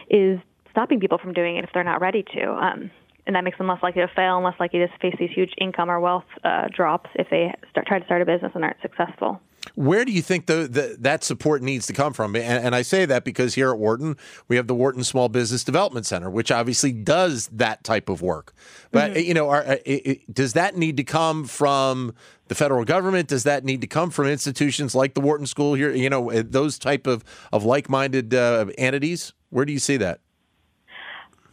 is 0.09 0.39
stopping 0.71 0.99
people 0.99 1.17
from 1.17 1.33
doing 1.33 1.57
it 1.57 1.65
if 1.65 1.71
they're 1.73 1.83
not 1.83 1.99
ready 1.99 2.23
to. 2.33 2.51
Um, 2.51 2.91
and 3.27 3.35
that 3.35 3.43
makes 3.43 3.57
them 3.57 3.67
less 3.67 3.83
likely 3.83 4.01
to 4.01 4.07
fail 4.15 4.37
and 4.37 4.45
less 4.45 4.59
likely 4.59 4.79
to 4.79 4.87
face 5.01 5.13
these 5.19 5.29
huge 5.29 5.53
income 5.59 5.91
or 5.91 5.99
wealth 5.99 6.25
uh, 6.43 6.67
drops 6.73 7.09
if 7.15 7.29
they 7.29 7.53
start 7.69 7.85
try 7.85 7.99
to 7.99 8.05
start 8.05 8.21
a 8.21 8.25
business 8.25 8.53
and 8.55 8.63
aren't 8.63 8.81
successful. 8.81 9.41
Where 9.75 10.05
do 10.05 10.11
you 10.11 10.21
think 10.21 10.45
the, 10.45 10.67
the, 10.67 10.97
that 10.99 11.23
support 11.23 11.61
needs 11.61 11.87
to 11.87 11.93
come 11.93 12.13
from? 12.13 12.35
And, 12.35 12.65
and, 12.65 12.75
I 12.75 12.81
say 12.81 13.05
that 13.05 13.23
because 13.23 13.55
here 13.55 13.71
at 13.71 13.77
Wharton, 13.77 14.17
we 14.47 14.55
have 14.55 14.67
the 14.67 14.75
Wharton 14.75 15.03
Small 15.03 15.29
Business 15.29 15.63
Development 15.63 16.05
Center, 16.05 16.29
which 16.29 16.51
obviously 16.51 16.91
does 16.91 17.47
that 17.51 17.83
type 17.83 18.09
of 18.09 18.21
work. 18.21 18.53
But 18.91 19.11
mm-hmm. 19.11 19.27
you 19.27 19.33
know, 19.33 19.49
are, 19.49 19.63
it, 19.63 19.81
it, 19.85 20.33
does 20.33 20.53
that 20.53 20.77
need 20.77 20.97
to 20.97 21.03
come 21.03 21.45
from 21.45 22.13
the 22.47 22.55
federal 22.55 22.85
government? 22.85 23.27
Does 23.27 23.43
that 23.43 23.63
need 23.63 23.81
to 23.81 23.87
come 23.87 24.09
from 24.09 24.27
institutions 24.27 24.95
like 24.95 25.13
the 25.13 25.21
Wharton 25.21 25.45
School 25.45 25.73
here? 25.73 25.93
You 25.93 26.09
know, 26.09 26.31
uh, 26.31 26.43
those 26.45 26.79
type 26.79 27.07
of 27.07 27.23
of 27.51 27.63
like 27.63 27.89
minded 27.89 28.33
uh, 28.33 28.67
entities. 28.77 29.33
Where 29.49 29.65
do 29.65 29.73
you 29.73 29.79
see 29.79 29.97
that? 29.97 30.19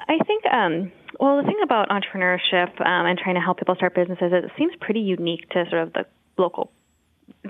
I 0.08 0.18
think. 0.26 0.44
Um, 0.46 0.92
well, 1.18 1.38
the 1.38 1.44
thing 1.44 1.58
about 1.62 1.88
entrepreneurship 1.88 2.80
um, 2.80 3.06
and 3.06 3.18
trying 3.18 3.36
to 3.36 3.40
help 3.40 3.58
people 3.58 3.74
start 3.74 3.94
businesses 3.94 4.32
is 4.32 4.44
it 4.44 4.50
seems 4.58 4.72
pretty 4.80 5.00
unique 5.00 5.48
to 5.50 5.64
sort 5.70 5.82
of 5.82 5.92
the 5.94 6.04
local 6.36 6.70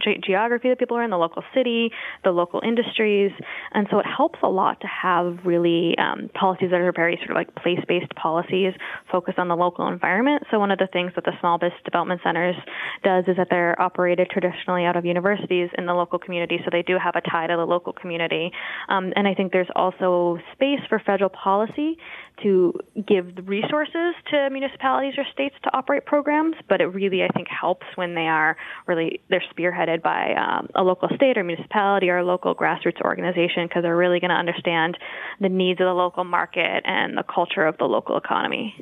ge- 0.06 0.24
geography 0.24 0.68
that 0.68 0.78
people 0.78 0.96
are 0.96 1.02
in, 1.02 1.10
the 1.10 1.18
local 1.18 1.42
city, 1.54 1.90
the 2.24 2.30
local 2.30 2.60
industries, 2.64 3.32
and 3.72 3.86
so 3.90 3.98
it 3.98 4.06
helps 4.06 4.38
a 4.42 4.48
lot 4.48 4.80
to 4.80 4.86
have 4.86 5.38
really 5.44 5.96
um, 5.98 6.30
policies 6.34 6.70
that 6.70 6.80
are 6.80 6.92
very 6.92 7.16
sort 7.16 7.30
of 7.30 7.36
like 7.36 7.54
place-based 7.56 8.14
policies 8.14 8.72
focused 9.10 9.38
on 9.38 9.48
the 9.48 9.56
local 9.56 9.88
environment. 9.88 10.42
So 10.50 10.58
one 10.58 10.70
of 10.70 10.78
the 10.78 10.88
things 10.92 11.12
that 11.14 11.24
the 11.24 11.32
Small 11.40 11.58
Business 11.58 11.80
Development 11.84 12.20
Centers 12.22 12.56
does 13.02 13.24
is 13.26 13.36
that 13.36 13.48
they're 13.50 13.80
operated 13.80 14.28
traditionally 14.30 14.84
out 14.84 14.96
of 14.96 15.04
universities 15.04 15.68
in 15.78 15.86
the 15.86 15.94
local 15.94 16.18
community, 16.18 16.58
so 16.64 16.70
they 16.70 16.82
do 16.82 16.96
have 17.02 17.16
a 17.16 17.20
tie 17.20 17.46
to 17.46 17.56
the 17.56 17.64
local 17.64 17.92
community. 17.92 18.50
Um, 18.88 19.12
and 19.16 19.26
I 19.26 19.34
think 19.34 19.52
there's 19.52 19.70
also 19.74 20.38
space 20.52 20.80
for 20.88 20.98
federal 21.04 21.30
policy 21.30 21.96
to 22.42 22.74
give 23.06 23.26
resources 23.46 24.14
to 24.30 24.50
municipalities 24.50 25.14
or 25.16 25.24
states 25.32 25.54
to 25.64 25.76
operate 25.76 26.04
programs, 26.04 26.56
but 26.68 26.80
it 26.80 26.86
really 26.86 27.22
I 27.22 27.28
think 27.28 27.48
helps 27.48 27.86
when 27.94 28.14
they 28.14 28.26
are 28.26 28.56
really 28.86 29.20
they're 29.28 29.42
spearheaded 29.56 30.02
by 30.02 30.34
um, 30.34 30.68
a 30.74 30.82
local 30.82 31.08
state 31.14 31.38
or 31.38 31.44
municipality 31.44 32.10
or 32.10 32.18
a 32.18 32.24
local 32.24 32.54
grassroots 32.54 33.00
organization 33.00 33.66
because 33.66 33.82
they're 33.82 33.96
really 33.96 34.20
going 34.20 34.30
to 34.30 34.36
understand 34.36 34.98
the 35.40 35.48
needs 35.48 35.80
of 35.80 35.86
the 35.86 35.94
local 35.94 36.24
market 36.24 36.82
and 36.84 37.16
the 37.16 37.24
culture 37.24 37.66
of 37.66 37.76
the 37.78 37.84
local 37.84 38.16
economy. 38.16 38.74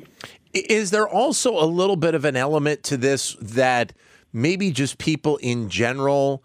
Is 0.53 0.91
there 0.91 1.07
also 1.07 1.61
a 1.61 1.65
little 1.65 1.97
bit 1.97 2.15
of 2.15 2.25
an 2.25 2.35
element 2.35 2.83
to 2.83 2.97
this 2.97 3.35
that 3.41 3.93
maybe 4.31 4.71
just 4.71 4.97
people 4.97 5.37
in 5.37 5.69
general? 5.69 6.43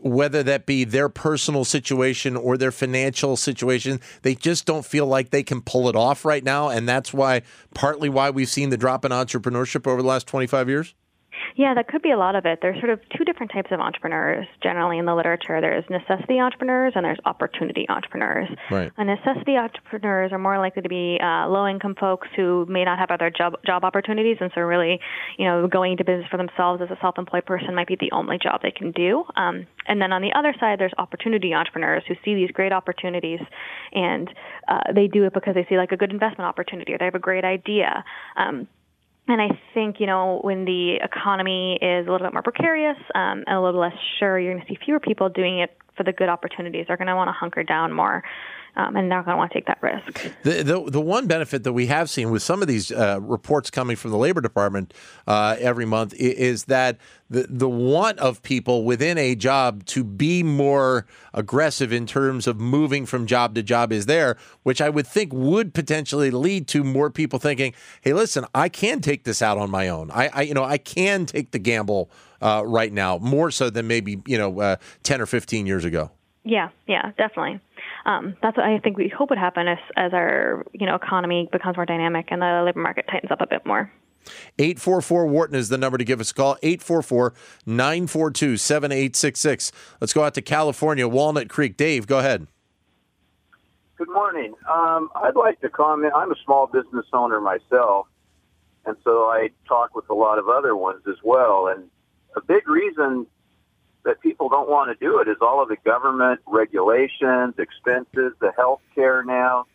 Whether 0.00 0.42
that 0.42 0.66
be 0.66 0.84
their 0.84 1.08
personal 1.08 1.64
situation 1.64 2.36
or 2.36 2.56
their 2.56 2.72
financial 2.72 3.36
situation, 3.36 4.00
they 4.22 4.34
just 4.34 4.66
don't 4.66 4.84
feel 4.84 5.06
like 5.06 5.30
they 5.30 5.42
can 5.42 5.60
pull 5.60 5.88
it 5.88 5.96
off 5.96 6.24
right 6.24 6.44
now. 6.44 6.68
And 6.68 6.88
that's 6.88 7.12
why, 7.12 7.42
partly 7.74 8.08
why 8.08 8.30
we've 8.30 8.48
seen 8.48 8.70
the 8.70 8.76
drop 8.76 9.04
in 9.04 9.12
entrepreneurship 9.12 9.86
over 9.86 10.02
the 10.02 10.08
last 10.08 10.26
25 10.26 10.68
years? 10.68 10.94
Yeah, 11.56 11.74
that 11.74 11.88
could 11.88 12.02
be 12.02 12.10
a 12.10 12.16
lot 12.16 12.36
of 12.36 12.46
it. 12.46 12.60
There's 12.62 12.78
sort 12.80 12.90
of 12.90 13.00
two 13.16 13.24
different 13.24 13.52
types 13.52 13.70
of 13.70 13.80
entrepreneurs 13.80 14.46
generally 14.62 14.98
in 14.98 15.06
the 15.06 15.14
literature. 15.14 15.60
There's 15.60 15.84
necessity 15.90 16.38
entrepreneurs 16.40 16.92
and 16.96 17.04
there's 17.04 17.18
opportunity 17.24 17.86
entrepreneurs. 17.88 18.48
Right. 18.70 18.92
And 18.96 19.08
necessity 19.08 19.56
entrepreneurs 19.56 20.32
are 20.32 20.38
more 20.38 20.58
likely 20.58 20.82
to 20.82 20.88
be 20.88 21.18
uh, 21.22 21.48
low-income 21.48 21.96
folks 21.98 22.28
who 22.36 22.66
may 22.68 22.84
not 22.84 22.98
have 22.98 23.10
other 23.10 23.30
job 23.30 23.54
job 23.66 23.84
opportunities, 23.84 24.38
and 24.40 24.50
so 24.54 24.60
really, 24.60 25.00
you 25.38 25.44
know, 25.44 25.66
going 25.66 25.92
into 25.92 26.04
business 26.04 26.26
for 26.30 26.36
themselves 26.36 26.82
as 26.82 26.90
a 26.90 26.98
self-employed 27.00 27.46
person 27.46 27.74
might 27.74 27.88
be 27.88 27.96
the 28.00 28.10
only 28.12 28.38
job 28.42 28.60
they 28.62 28.70
can 28.70 28.92
do. 28.92 29.24
Um, 29.36 29.66
and 29.86 30.00
then 30.00 30.12
on 30.12 30.22
the 30.22 30.32
other 30.36 30.54
side, 30.60 30.78
there's 30.78 30.92
opportunity 30.98 31.54
entrepreneurs 31.54 32.02
who 32.06 32.14
see 32.24 32.34
these 32.34 32.50
great 32.52 32.72
opportunities, 32.72 33.40
and 33.92 34.28
uh, 34.68 34.92
they 34.94 35.06
do 35.06 35.24
it 35.24 35.34
because 35.34 35.54
they 35.54 35.66
see 35.68 35.76
like 35.76 35.92
a 35.92 35.96
good 35.96 36.10
investment 36.10 36.46
opportunity 36.46 36.92
or 36.92 36.98
they 36.98 37.04
have 37.04 37.14
a 37.14 37.18
great 37.18 37.44
idea. 37.44 38.04
Um, 38.36 38.68
and 39.28 39.40
I 39.40 39.48
think, 39.74 39.96
you 40.00 40.06
know, 40.06 40.40
when 40.42 40.64
the 40.64 40.96
economy 41.02 41.78
is 41.80 42.06
a 42.06 42.10
little 42.10 42.26
bit 42.26 42.32
more 42.32 42.42
precarious 42.42 42.96
um, 43.14 43.44
and 43.46 43.56
a 43.56 43.60
little 43.60 43.80
less 43.80 43.94
sure, 44.18 44.38
you're 44.38 44.54
going 44.54 44.66
to 44.66 44.72
see 44.72 44.78
fewer 44.84 45.00
people 45.00 45.28
doing 45.28 45.60
it 45.60 45.76
for 46.00 46.04
the 46.04 46.12
good 46.14 46.30
opportunities. 46.30 46.86
They're 46.88 46.96
going 46.96 47.08
to 47.08 47.14
want 47.14 47.28
to 47.28 47.32
hunker 47.32 47.62
down 47.62 47.92
more 47.92 48.24
um, 48.76 48.96
and 48.96 49.10
they're 49.10 49.22
going 49.22 49.34
to 49.34 49.36
want 49.36 49.52
to 49.52 49.58
take 49.58 49.66
that 49.66 49.82
risk. 49.82 50.32
The, 50.42 50.62
the, 50.62 50.90
the 50.90 51.00
one 51.00 51.26
benefit 51.26 51.64
that 51.64 51.72
we 51.72 51.86
have 51.86 52.08
seen 52.08 52.30
with 52.30 52.42
some 52.42 52.62
of 52.62 52.68
these 52.68 52.90
uh, 52.90 53.18
reports 53.20 53.70
coming 53.70 53.96
from 53.96 54.10
the 54.10 54.16
Labor 54.16 54.40
Department 54.40 54.94
uh, 55.26 55.56
every 55.58 55.84
month 55.84 56.14
is 56.14 56.64
that 56.64 56.98
the 57.28 57.46
the 57.48 57.68
want 57.68 58.18
of 58.18 58.42
people 58.42 58.84
within 58.84 59.16
a 59.18 59.34
job 59.34 59.84
to 59.86 60.02
be 60.02 60.42
more 60.42 61.06
aggressive 61.32 61.92
in 61.92 62.06
terms 62.06 62.46
of 62.46 62.58
moving 62.58 63.06
from 63.06 63.26
job 63.26 63.54
to 63.54 63.62
job 63.62 63.92
is 63.92 64.06
there, 64.06 64.36
which 64.62 64.80
I 64.80 64.88
would 64.88 65.06
think 65.06 65.32
would 65.32 65.72
potentially 65.72 66.30
lead 66.30 66.66
to 66.68 66.82
more 66.82 67.10
people 67.10 67.38
thinking, 67.38 67.72
"Hey, 68.00 68.14
listen, 68.14 68.46
I 68.54 68.68
can 68.68 69.00
take 69.00 69.24
this 69.24 69.42
out 69.42 69.58
on 69.58 69.70
my 69.70 69.88
own. 69.88 70.10
I, 70.10 70.28
I 70.32 70.42
you 70.42 70.54
know 70.54 70.64
I 70.64 70.78
can 70.78 71.26
take 71.26 71.52
the 71.52 71.60
gamble." 71.60 72.10
Uh, 72.40 72.62
right 72.64 72.92
now, 72.92 73.18
more 73.18 73.50
so 73.50 73.68
than 73.68 73.86
maybe 73.86 74.22
you 74.26 74.38
know 74.38 74.60
uh, 74.60 74.76
ten 75.02 75.20
or 75.20 75.26
fifteen 75.26 75.66
years 75.66 75.84
ago. 75.84 76.10
Yeah, 76.42 76.70
yeah, 76.86 77.12
definitely 77.18 77.60
um, 78.06 78.36
that's 78.42 78.56
what 78.56 78.66
I 78.66 78.78
think 78.78 78.96
we 78.96 79.08
hope 79.08 79.30
would 79.30 79.38
happen 79.38 79.68
as, 79.68 79.78
as 79.96 80.12
our 80.12 80.64
you 80.72 80.86
know 80.86 80.94
economy 80.94 81.48
becomes 81.50 81.76
more 81.76 81.86
dynamic 81.86 82.28
and 82.30 82.42
the 82.42 82.62
labor 82.64 82.80
market 82.80 83.06
tightens 83.10 83.30
up 83.30 83.40
a 83.40 83.46
bit 83.46 83.64
more. 83.66 83.90
844 84.58 85.26
Wharton 85.26 85.56
is 85.56 85.70
the 85.70 85.78
number 85.78 85.96
to 85.96 86.04
give 86.04 86.20
us 86.20 86.30
a 86.30 86.34
call. 86.34 86.56
844 86.62 87.32
942 87.66 88.56
7866. 88.56 89.72
Let's 90.00 90.12
go 90.12 90.24
out 90.24 90.34
to 90.34 90.42
California, 90.42 91.08
Walnut 91.08 91.48
Creek. 91.48 91.76
Dave, 91.76 92.06
go 92.06 92.18
ahead. 92.18 92.46
Good 93.96 94.10
morning. 94.10 94.54
Um, 94.70 95.10
I'd 95.14 95.36
like 95.36 95.60
to 95.60 95.68
comment. 95.68 96.12
I'm 96.14 96.30
a 96.30 96.36
small 96.44 96.66
business 96.66 97.06
owner 97.12 97.40
myself, 97.40 98.06
and 98.86 98.96
so 99.04 99.24
I 99.24 99.50
talk 99.68 99.94
with 99.94 100.08
a 100.08 100.14
lot 100.14 100.38
of 100.38 100.48
other 100.48 100.76
ones 100.76 101.02
as 101.08 101.16
well. 101.22 101.68
And 101.68 101.90
a 102.36 102.40
big 102.40 102.68
reason 102.68 103.26
that 104.04 104.20
people 104.20 104.48
don't 104.48 104.68
want 104.68 104.90
to 104.90 105.04
do 105.04 105.18
it 105.20 105.28
is 105.28 105.36
all 105.40 105.62
of 105.62 105.68
the 105.68 105.76
government 105.84 106.40
regulations, 106.46 107.54
expenses, 107.58 108.32
the 108.40 108.52
health 108.56 108.80
care 108.94 109.22
now. 109.22 109.66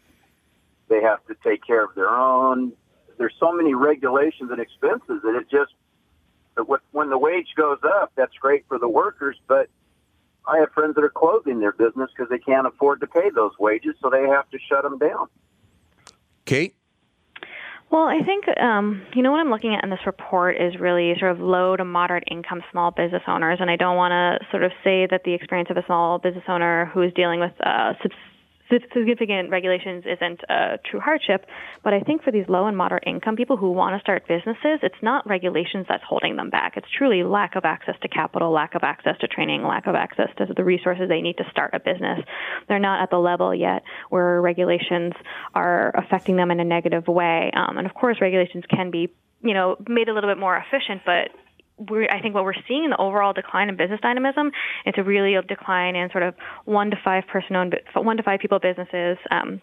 They 0.88 1.02
have 1.02 1.26
to 1.28 1.36
take 1.44 1.66
care 1.66 1.84
of 1.84 1.94
their 1.96 2.10
own. 2.10 2.74
There's 3.18 3.34
so 3.40 3.52
many 3.54 3.74
regulations 3.74 4.52
and 4.52 4.60
expenses 4.60 5.22
that 5.24 5.36
it 5.36 5.50
just, 5.50 5.74
when 6.92 7.10
the 7.10 7.18
wage 7.18 7.50
goes 7.56 7.80
up, 7.84 8.12
that's 8.16 8.36
great 8.38 8.66
for 8.68 8.80
the 8.80 8.90
workers, 8.90 9.38
but 9.48 9.70
I 10.48 10.60
have 10.60 10.72
friends 10.72 10.96
that 10.96 11.04
are 11.04 11.10
closing 11.10 11.60
their 11.60 11.72
business 11.72 12.10
because 12.16 12.30
they 12.30 12.40
can't 12.40 12.68
afford 12.68 13.02
to 13.02 13.08
pay 13.08 13.30
those 13.30 13.52
wages, 13.60 13.96
so 14.02 14.10
they 14.10 14.24
have 14.28 14.50
to 14.52 14.60
shut 14.70 14.84
them 14.84 14.98
down. 14.98 15.28
Kate? 16.46 16.76
Well, 17.92 18.04
I 18.04 18.20
think 18.26 18.46
um, 18.58 19.04
you 19.14 19.22
know 19.22 19.32
what 19.32 19.40
I'm 19.40 19.50
looking 19.50 19.74
at 19.76 19.84
in 19.84 19.90
this 19.90 20.06
report 20.06 20.56
is 20.60 20.80
really 20.80 21.14
sort 21.20 21.32
of 21.32 21.40
low 21.40 21.76
to 21.76 21.86
moderate 21.86 22.24
income 22.30 22.62
small 22.72 22.92
business 22.92 23.22
owners, 23.28 23.60
and 23.62 23.70
I 23.70 23.76
don't 23.76 23.96
want 23.96 24.12
to 24.12 24.46
sort 24.52 24.64
of 24.64 24.72
say 24.84 25.08
that 25.10 25.22
the 25.24 25.34
experience 25.34 25.70
of 25.70 25.78
a 25.78 25.86
small 25.86 26.20
business 26.20 26.44
owner 26.48 26.90
who 26.94 27.04
is 27.04 27.14
dealing 27.14 27.40
with 27.40 27.54
uh, 27.64 27.94
significant 28.94 29.50
regulations 29.50 30.04
isn't 30.06 30.42
a 30.50 30.80
true 30.90 31.00
hardship, 31.00 31.46
but 31.84 31.94
I 31.94 32.00
think 32.02 32.24
for 32.24 32.32
these 32.32 32.46
low 32.48 32.68
and 32.68 32.76
moderate 32.76 33.04
income 33.06 33.36
people 33.36 33.58
who 33.58 33.72
want 33.72 33.96
to 33.96 34.00
start 34.02 34.28
businesses, 34.28 34.80
it's 34.82 35.02
not 35.02 35.28
regulations 35.28 35.86
that's 35.88 36.04
holding 36.08 36.36
them 36.36 36.50
back. 36.50 36.78
It's 36.78 36.88
truly 36.98 37.24
lack 37.24 37.56
of 37.56 37.66
access 37.66 37.96
to 38.02 38.08
capital, 38.08 38.52
lack 38.52 38.76
of 38.76 38.84
access 38.84 39.18
to 39.20 39.28
training, 39.28 39.64
lack 39.64 39.88
of 39.88 39.96
access 39.96 40.30
to 40.38 40.48
the 40.56 40.64
resources 40.64 41.10
they 41.10 41.22
need 41.22 41.38
to 41.38 41.50
start 41.52 41.74
a 41.74 41.80
business. 41.80 42.20
They're 42.68 42.80
not 42.80 43.02
at 43.02 43.10
the 43.10 43.18
level 43.18 43.54
yet 43.54 43.84
where 44.10 44.42
regulations 44.42 45.14
are 45.54 45.92
affecting 45.96 46.36
them 46.36 46.52
in 46.52 46.60
a 46.60 46.66
negative 46.66 47.08
way. 47.08 47.52
Um, 47.56 47.78
and 47.78 47.88
of 47.88 47.94
course, 47.94 48.18
regulations 48.22 48.64
can 48.70 48.92
be 48.92 49.10
you 49.42 49.54
know 49.54 49.78
made 49.88 50.10
a 50.10 50.14
little 50.14 50.30
bit 50.30 50.40
more 50.40 50.58
efficient, 50.58 51.02
but 51.06 51.30
we're, 51.78 52.08
I 52.10 52.22
think 52.22 52.36
what 52.36 52.44
we're 52.44 52.54
seeing 52.68 52.86
in 52.86 52.90
the 52.90 52.98
overall 52.98 53.34
decline 53.34 53.70
in 53.70 53.76
business 53.76 54.00
dynamism, 54.02 54.52
it's 54.86 54.98
a 54.98 55.04
really 55.04 55.36
a 55.36 55.42
decline 55.42 55.96
in 55.96 56.10
sort 56.12 56.24
of 56.24 56.36
one 56.66 56.92
to 56.92 56.98
five 57.04 57.28
person 57.28 57.56
owned, 57.56 57.80
one 57.94 58.18
to 58.18 58.24
five 58.24 58.40
people 58.40 58.60
businesses. 58.60 59.18
Um, 59.32 59.62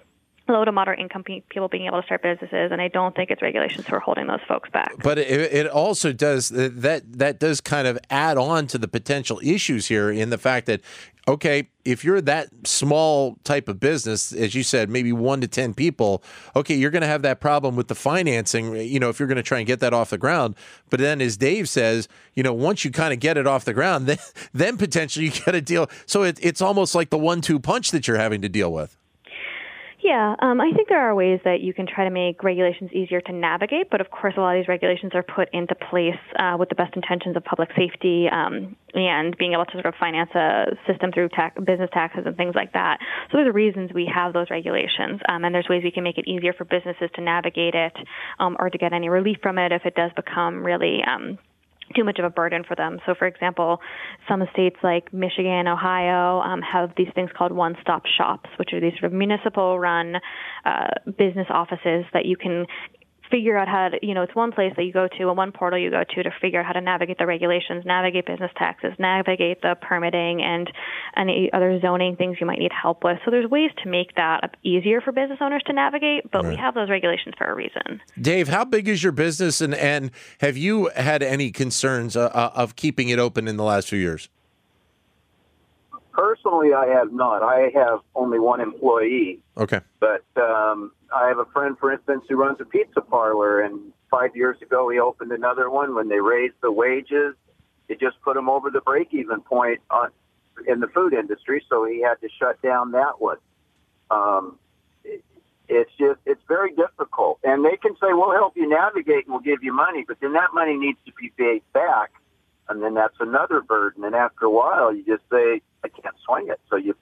low 0.49 0.65
to 0.65 0.73
moderate 0.73 0.99
income 0.99 1.23
people 1.23 1.69
being 1.69 1.87
able 1.87 2.01
to 2.01 2.05
start 2.05 2.23
businesses, 2.23 2.73
and 2.73 2.81
I 2.81 2.89
don't 2.89 3.15
think 3.15 3.31
it's 3.31 3.43
regulations 3.43 3.87
who 3.87 3.95
are 3.95 4.01
holding 4.01 4.27
those 4.27 4.41
folks 4.47 4.69
back. 4.71 4.93
But 5.03 5.19
it, 5.19 5.53
it, 5.53 5.67
also 5.69 6.13
does 6.13 6.49
that 6.49 7.03
that 7.19 7.39
does 7.39 7.61
kind 7.61 7.87
of 7.87 7.99
add 8.11 8.37
on 8.39 8.67
to 8.69 8.79
the 8.79 8.89
potential 8.89 9.41
issues 9.43 9.87
here 9.87 10.11
in 10.11 10.31
the 10.31 10.39
fact 10.39 10.67
that 10.67 10.81
okay, 11.29 11.69
if 11.85 12.05
you're 12.05 12.21
that 12.21 12.49
small 12.65 13.37
type 13.45 13.69
of 13.69 13.79
business, 13.79 14.33
as 14.33 14.55
you 14.55 14.63
said, 14.63 14.91
maybe 14.91 15.13
one 15.13 15.41
to 15.41 15.49
10 15.49 15.75
people, 15.75 16.23
okay, 16.57 16.75
you're 16.75 16.91
going 16.91 17.03
to 17.03 17.09
have 17.09 17.23
that 17.23 17.41
problem 17.41 17.77
with 17.77 17.89
the 17.89 17.95
financing, 17.95 18.75
you 18.77 18.99
know, 18.99 19.09
if 19.09 19.19
you're 19.19 19.29
going 19.29 19.37
to 19.37 19.43
try 19.43 19.59
and 19.59 19.67
get 19.67 19.81
that 19.81 19.93
off 19.93 20.11
the 20.11 20.19
ground. 20.19 20.57
But 20.91 21.01
then, 21.01 21.21
as 21.21 21.37
Dave 21.37 21.69
says, 21.69 22.09
you 22.35 22.43
know, 22.43 22.53
once 22.53 22.85
you 22.85 22.91
kind 22.91 23.13
of 23.13 23.21
get 23.21 23.37
it 23.37 23.47
off 23.47 23.65
the 23.65 23.75
ground, 23.75 24.07
then, 24.09 24.19
then 24.53 24.77
potentially 24.77 25.27
you 25.27 25.33
get 25.33 25.55
a 25.55 25.61
deal. 25.61 25.89
So 26.07 26.23
it, 26.23 26.39
it's 26.43 26.61
almost 26.61 26.95
like 26.95 27.11
the 27.11 27.19
one 27.19 27.41
two 27.41 27.59
punch 27.59 27.91
that 27.93 28.09
you're 28.09 28.19
having 28.19 28.43
to 28.43 28.49
deal 28.49 28.73
with. 28.73 28.97
Yeah, 30.03 30.35
um, 30.41 30.61
I 30.61 30.73
think 30.75 30.89
there 30.89 30.99
are 30.99 31.15
ways 31.15 31.39
that 31.45 31.61
you 31.61 31.73
can 31.73 31.87
try 31.87 32.03
to 32.03 32.11
make 32.11 32.43
regulations 32.43 32.91
easier 32.93 33.21
to 33.21 33.33
navigate, 33.33 33.89
but 33.89 34.01
of 34.01 34.11
course, 34.11 34.35
a 34.37 34.41
lot 34.41 34.57
of 34.57 34.61
these 34.61 34.69
regulations 34.69 35.13
are 35.15 35.23
put 35.23 35.49
into 35.53 35.77
place 35.77 36.19
uh, 36.41 36.57
with 36.59 36.71
the 36.71 36.75
best 36.75 36.97
intentions 36.97 37.37
of 37.37 37.45
public 37.45 37.69
safety 37.77 38.27
um, 38.27 38.75
and 38.95 39.39
being 39.39 39.53
able 39.53 39.65
to 39.65 39.73
sort 39.75 39.87
of 39.87 39.95
finance 40.01 40.31
a 40.35 40.75
system 40.89 41.13
through 41.13 41.29
tax, 41.29 41.55
business 41.65 41.89
taxes 41.93 42.25
and 42.27 42.37
things 42.37 42.57
like 42.57 42.73
that. 42.73 42.99
So 43.31 43.39
there's 43.39 43.55
reasons 43.55 43.93
we 43.95 44.11
have 44.13 44.33
those 44.33 44.51
regulations, 44.51 45.21
um, 45.29 45.45
and 45.45 45.55
there's 45.55 45.69
ways 45.71 45.85
we 45.85 45.93
can 45.93 46.03
make 46.03 46.19
it 46.19 46.27
easier 46.27 46.53
for 46.53 46.65
businesses 46.65 47.09
to 47.15 47.21
navigate 47.21 47.77
it 47.77 47.95
um, 48.41 48.57
or 48.59 48.71
to 48.71 48.79
get 48.79 48.93
any 48.93 49.09
relief 49.09 49.37
from 49.41 49.57
it 49.57 49.71
if 49.71 49.87
it 49.87 49.95
does 49.95 50.11
become 50.17 50.67
really 50.67 50.99
um, 51.07 51.39
too 51.95 52.05
much 52.05 52.19
of 52.19 52.25
a 52.25 52.31
burden 52.31 52.65
for 52.67 52.75
them. 52.75 52.99
So, 53.07 53.15
for 53.19 53.27
example, 53.27 53.81
some 54.29 54.43
states 54.53 54.77
like 54.83 55.13
Michigan, 55.13 55.67
Ohio 55.69 56.41
um, 56.41 56.61
have 56.63 56.91
these 56.97 57.09
things 57.15 57.31
called 57.37 57.53
one-stop 57.53 58.03
shops, 58.07 58.51
which 58.59 58.71
are 58.73 58.81
these 58.81 58.93
sort 58.99 59.05
of 59.05 59.13
municipal-run 59.13 60.17
uh, 60.65 60.89
business 61.19 61.47
offices 61.51 62.05
that 62.13 62.25
you 62.25 62.37
can 62.37 62.67
figure 63.33 63.57
out 63.57 63.67
how 63.67 63.89
to, 63.89 64.07
you 64.07 64.15
know, 64.15 64.23
it's 64.23 64.35
one 64.35 64.53
place 64.53 64.73
that 64.77 64.85
you 64.85 64.93
go 64.93 65.09
to 65.09 65.29
and 65.29 65.37
one 65.37 65.51
portal 65.51 65.79
you 65.79 65.91
go 65.91 66.05
to 66.05 66.23
to 66.23 66.31
figure 66.41 66.61
out 66.61 66.67
how 66.67 66.73
to 66.73 66.81
navigate 66.81 67.19
the 67.19 67.27
regulations, 67.27 67.83
navigate 67.85 68.27
business 68.27 68.51
taxes, 68.57 68.93
navigate 68.99 69.63
the 69.63 69.75
permitting 69.81 70.43
and 70.43 70.71
any 71.17 71.51
other 71.53 71.81
zoning 71.81 72.15
things 72.15 72.37
you 72.41 72.47
might 72.47 72.59
need 72.59 72.71
help 72.71 73.03
with. 73.03 73.19
So 73.25 73.31
there's 73.31 73.51
ways 73.51 73.71
to 73.83 73.89
make 73.89 74.15
that 74.17 74.57
easier 74.63 75.01
for 75.01 75.13
business 75.13 75.39
owners 75.41 75.63
to 75.67 75.73
navigate, 75.73 76.31
but 76.31 76.45
right. 76.45 76.51
we 76.51 76.57
have 76.57 76.75
those 76.75 76.91
regulations 76.91 77.35
for 77.39 77.47
a 77.47 77.55
reason. 77.55 78.01
Dave, 78.21 78.49
how 78.49 78.65
big 78.65 78.87
is 78.87 79.03
your 79.03 79.13
business 79.13 79.61
and, 79.63 79.75
and 79.75 80.11
have 80.41 80.57
you 80.57 80.91
had 80.95 81.23
any 81.23 81.51
concerns 81.51 82.17
uh, 82.17 82.27
uh 82.27 82.51
of 82.55 82.77
keeping 82.77 83.09
it 83.09 83.19
open 83.19 83.49
in 83.49 83.57
the 83.57 83.65
last 83.65 83.89
few 83.89 83.99
years? 83.99 84.29
Personally, 86.13 86.75
I 86.75 86.87
have 86.87 87.13
not. 87.13 87.43
I 87.43 87.71
have 87.75 88.01
only 88.15 88.39
one 88.39 88.61
employee. 88.61 89.41
Okay. 89.57 89.81
But 89.99 90.25
um, 90.37 90.93
I 91.15 91.29
have 91.29 91.39
a 91.39 91.47
friend, 91.47 91.77
for 91.79 91.93
instance, 91.93 92.25
who 92.29 92.37
runs 92.37 92.61
a 92.61 92.65
pizza 92.65 93.01
parlor, 93.01 93.61
and 93.61 93.93
five 94.11 94.37
years 94.37 94.61
ago 94.61 94.91
he 94.91 94.99
opened 94.99 95.33
another 95.33 95.71
one. 95.71 95.95
When 95.95 96.09
they 96.09 96.21
raised 96.21 96.57
the 96.61 96.71
wages, 96.71 97.35
it 97.89 97.99
just 97.99 98.21
put 98.23 98.37
him 98.37 98.49
over 98.49 98.71
the 98.71 98.83
break-even 98.83 99.41
point 99.41 99.81
on, 99.91 100.11
in 100.67 100.81
the 100.81 100.87
food 100.89 101.15
industry, 101.15 101.65
so 101.69 101.85
he 101.85 102.03
had 102.03 102.21
to 102.21 102.29
shut 102.39 102.61
down 102.63 102.93
that 102.93 103.21
one. 103.21 103.39
Um, 104.11 104.59
it, 105.05 105.25
it's 105.69 105.91
just 105.99 106.21
it's 106.27 106.43
very 106.47 106.75
difficult, 106.75 107.39
and 107.43 107.65
they 107.65 107.77
can 107.77 107.95
say 107.95 108.09
we'll 108.11 108.33
help 108.33 108.55
you 108.57 108.69
navigate 108.69 109.25
and 109.25 109.33
we'll 109.33 109.41
give 109.41 109.63
you 109.63 109.73
money, 109.73 110.05
but 110.07 110.19
then 110.21 110.35
that 110.35 110.53
money 110.53 110.77
needs 110.77 110.99
to 111.07 111.13
be 111.19 111.33
paid 111.39 111.63
back, 111.73 112.11
and 112.69 112.83
then 112.83 112.95
that's 112.95 113.17
another 113.21 113.63
burden. 113.63 114.05
And 114.05 114.15
after 114.15 114.45
a 114.45 114.51
while, 114.51 114.95
you 114.95 115.03
just 115.05 115.23
say 115.31 115.63
I 115.85 115.89
can't 115.89 116.15
swing 116.25 116.49
it. 116.49 116.61
So 116.71 116.77
you 116.77 116.95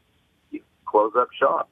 you 0.50 0.60
close 0.86 1.12
up 1.16 1.28
shop. 1.38 1.70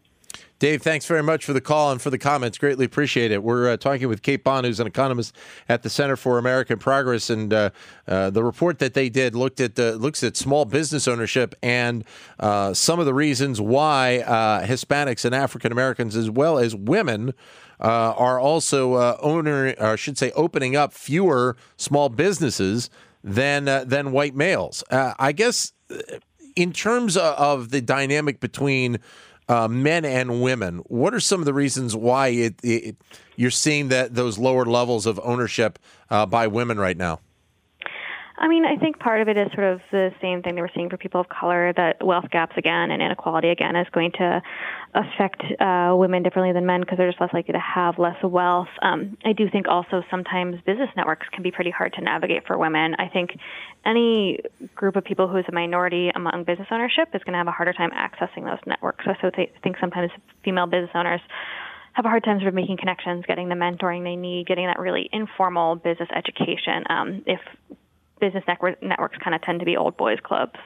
Dave, 0.58 0.82
thanks 0.82 1.06
very 1.06 1.22
much 1.22 1.44
for 1.44 1.52
the 1.52 1.60
call 1.60 1.92
and 1.92 2.02
for 2.02 2.10
the 2.10 2.18
comments. 2.18 2.58
Greatly 2.58 2.84
appreciate 2.84 3.30
it. 3.30 3.44
We're 3.44 3.70
uh, 3.70 3.76
talking 3.76 4.08
with 4.08 4.22
Kate 4.22 4.42
Bahn, 4.42 4.64
who's 4.64 4.80
an 4.80 4.88
economist 4.88 5.32
at 5.68 5.84
the 5.84 5.90
Center 5.90 6.16
for 6.16 6.36
American 6.36 6.80
Progress, 6.80 7.30
and 7.30 7.52
uh, 7.54 7.70
uh, 8.08 8.30
the 8.30 8.42
report 8.42 8.80
that 8.80 8.94
they 8.94 9.08
did 9.08 9.36
looked 9.36 9.60
at 9.60 9.78
looks 9.78 10.24
at 10.24 10.36
small 10.36 10.64
business 10.64 11.06
ownership 11.06 11.54
and 11.62 12.04
uh, 12.40 12.74
some 12.74 12.98
of 12.98 13.06
the 13.06 13.14
reasons 13.14 13.60
why 13.60 14.18
uh, 14.18 14.66
Hispanics 14.66 15.24
and 15.24 15.32
African 15.32 15.70
Americans, 15.70 16.16
as 16.16 16.28
well 16.28 16.58
as 16.58 16.74
women, 16.74 17.34
uh, 17.78 18.14
are 18.16 18.40
also 18.40 18.96
owner, 19.20 19.74
or 19.78 19.86
I 19.92 19.96
should 19.96 20.18
say, 20.18 20.32
opening 20.32 20.74
up 20.74 20.92
fewer 20.92 21.56
small 21.76 22.08
businesses 22.08 22.90
than 23.22 23.66
than 23.88 24.10
white 24.10 24.34
males. 24.34 24.82
I 24.90 25.30
guess 25.30 25.72
in 26.58 26.72
terms 26.72 27.16
of 27.16 27.70
the 27.70 27.80
dynamic 27.80 28.40
between 28.40 28.98
uh, 29.48 29.68
men 29.68 30.04
and 30.04 30.42
women, 30.42 30.78
what 30.88 31.14
are 31.14 31.20
some 31.20 31.38
of 31.40 31.46
the 31.46 31.54
reasons 31.54 31.94
why 31.94 32.28
it, 32.28 32.56
it, 32.64 32.96
you're 33.36 33.52
seeing 33.52 33.88
that 33.88 34.16
those 34.16 34.38
lower 34.38 34.64
levels 34.64 35.06
of 35.06 35.20
ownership 35.22 35.78
uh, 36.10 36.26
by 36.26 36.48
women 36.48 36.76
right 36.76 36.96
now? 36.96 37.20
I 38.40 38.46
mean, 38.46 38.64
I 38.64 38.76
think 38.76 39.00
part 39.00 39.20
of 39.20 39.28
it 39.28 39.36
is 39.36 39.48
sort 39.52 39.66
of 39.66 39.80
the 39.90 40.10
same 40.22 40.42
thing 40.42 40.54
that 40.54 40.60
we're 40.60 40.70
seeing 40.74 40.88
for 40.88 40.96
people 40.96 41.20
of 41.20 41.28
color 41.28 41.72
that 41.76 42.04
wealth 42.04 42.26
gaps 42.30 42.56
again 42.56 42.92
and 42.92 43.02
inequality 43.02 43.48
again 43.48 43.74
is 43.74 43.88
going 43.90 44.12
to 44.12 44.40
affect 44.94 45.42
uh, 45.60 45.94
women 45.96 46.22
differently 46.22 46.52
than 46.52 46.64
men 46.64 46.80
because 46.80 46.98
they're 46.98 47.10
just 47.10 47.20
less 47.20 47.32
likely 47.34 47.52
to 47.52 47.58
have 47.58 47.98
less 47.98 48.16
wealth. 48.22 48.68
Um, 48.80 49.18
I 49.24 49.32
do 49.32 49.50
think 49.50 49.66
also 49.66 50.02
sometimes 50.08 50.60
business 50.64 50.88
networks 50.96 51.26
can 51.32 51.42
be 51.42 51.50
pretty 51.50 51.70
hard 51.70 51.94
to 51.94 52.00
navigate 52.00 52.46
for 52.46 52.56
women. 52.56 52.94
I 52.98 53.08
think 53.08 53.36
any 53.84 54.38
group 54.76 54.94
of 54.94 55.04
people 55.04 55.26
who 55.26 55.38
is 55.38 55.44
a 55.48 55.52
minority 55.52 56.10
among 56.14 56.44
business 56.44 56.68
ownership 56.70 57.08
is 57.14 57.22
going 57.24 57.32
to 57.32 57.38
have 57.38 57.48
a 57.48 57.52
harder 57.52 57.72
time 57.72 57.90
accessing 57.90 58.44
those 58.44 58.60
networks. 58.66 59.04
So 59.04 59.30
I 59.34 59.48
think 59.62 59.76
sometimes 59.80 60.12
female 60.44 60.66
business 60.66 60.90
owners 60.94 61.20
have 61.94 62.04
a 62.04 62.08
hard 62.08 62.22
time 62.22 62.38
sort 62.38 62.48
of 62.48 62.54
making 62.54 62.76
connections, 62.76 63.24
getting 63.26 63.48
the 63.48 63.56
mentoring 63.56 64.04
they 64.04 64.14
need, 64.14 64.46
getting 64.46 64.66
that 64.66 64.78
really 64.78 65.08
informal 65.12 65.74
business 65.74 66.08
education. 66.14 66.84
Um, 66.88 67.24
if 67.26 67.40
business 68.20 68.44
network, 68.46 68.82
networks 68.82 69.18
kind 69.18 69.34
of 69.34 69.42
tend 69.42 69.60
to 69.60 69.66
be 69.66 69.76
old 69.76 69.96
boys 69.96 70.18
clubs. 70.22 70.58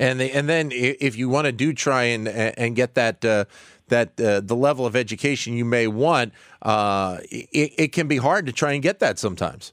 And 0.00 0.20
they, 0.20 0.30
and 0.30 0.48
then 0.48 0.70
if 0.72 1.16
you 1.16 1.28
want 1.28 1.46
to 1.46 1.52
do 1.52 1.72
try 1.72 2.04
and 2.04 2.28
and 2.28 2.76
get 2.76 2.94
that 2.94 3.24
uh, 3.24 3.46
that 3.88 4.20
uh, 4.20 4.40
the 4.40 4.54
level 4.54 4.86
of 4.86 4.94
education 4.94 5.54
you 5.54 5.64
may 5.64 5.86
want, 5.86 6.32
uh, 6.62 7.18
it, 7.30 7.72
it, 7.76 7.92
can 7.92 8.06
be 8.06 8.18
hard 8.18 8.46
to 8.46 8.52
try 8.52 8.72
and 8.72 8.82
get 8.82 9.00
that 9.00 9.18
sometimes. 9.18 9.72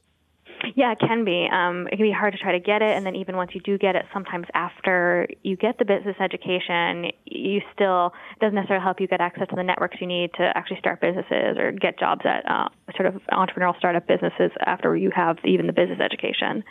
Yeah, 0.74 0.92
it 0.92 0.98
can 0.98 1.24
be. 1.24 1.48
Um, 1.52 1.86
it 1.86 1.96
can 1.96 2.04
be 2.04 2.12
hard 2.12 2.32
to 2.32 2.38
try 2.38 2.52
to 2.52 2.60
get 2.60 2.82
it, 2.82 2.96
and 2.96 3.06
then 3.06 3.14
even 3.14 3.36
once 3.36 3.52
you 3.54 3.60
do 3.60 3.78
get 3.78 3.94
it, 3.94 4.04
sometimes 4.12 4.46
after 4.54 5.28
you 5.42 5.56
get 5.56 5.78
the 5.78 5.84
business 5.84 6.16
education, 6.18 7.12
you 7.24 7.60
still 7.72 8.12
it 8.32 8.40
doesn't 8.40 8.54
necessarily 8.54 8.82
help 8.82 9.00
you 9.00 9.06
get 9.06 9.20
access 9.20 9.48
to 9.48 9.56
the 9.56 9.62
networks 9.62 9.98
you 10.00 10.06
need 10.06 10.32
to 10.34 10.50
actually 10.56 10.78
start 10.78 11.00
businesses 11.00 11.56
or 11.56 11.72
get 11.72 11.98
jobs 11.98 12.22
at 12.24 12.50
uh, 12.50 12.68
sort 12.96 13.14
of 13.14 13.22
entrepreneurial 13.32 13.76
startup 13.78 14.06
businesses 14.08 14.50
after 14.64 14.96
you 14.96 15.10
have 15.14 15.38
even 15.44 15.66
the 15.66 15.72
business 15.72 16.00
education 16.00 16.64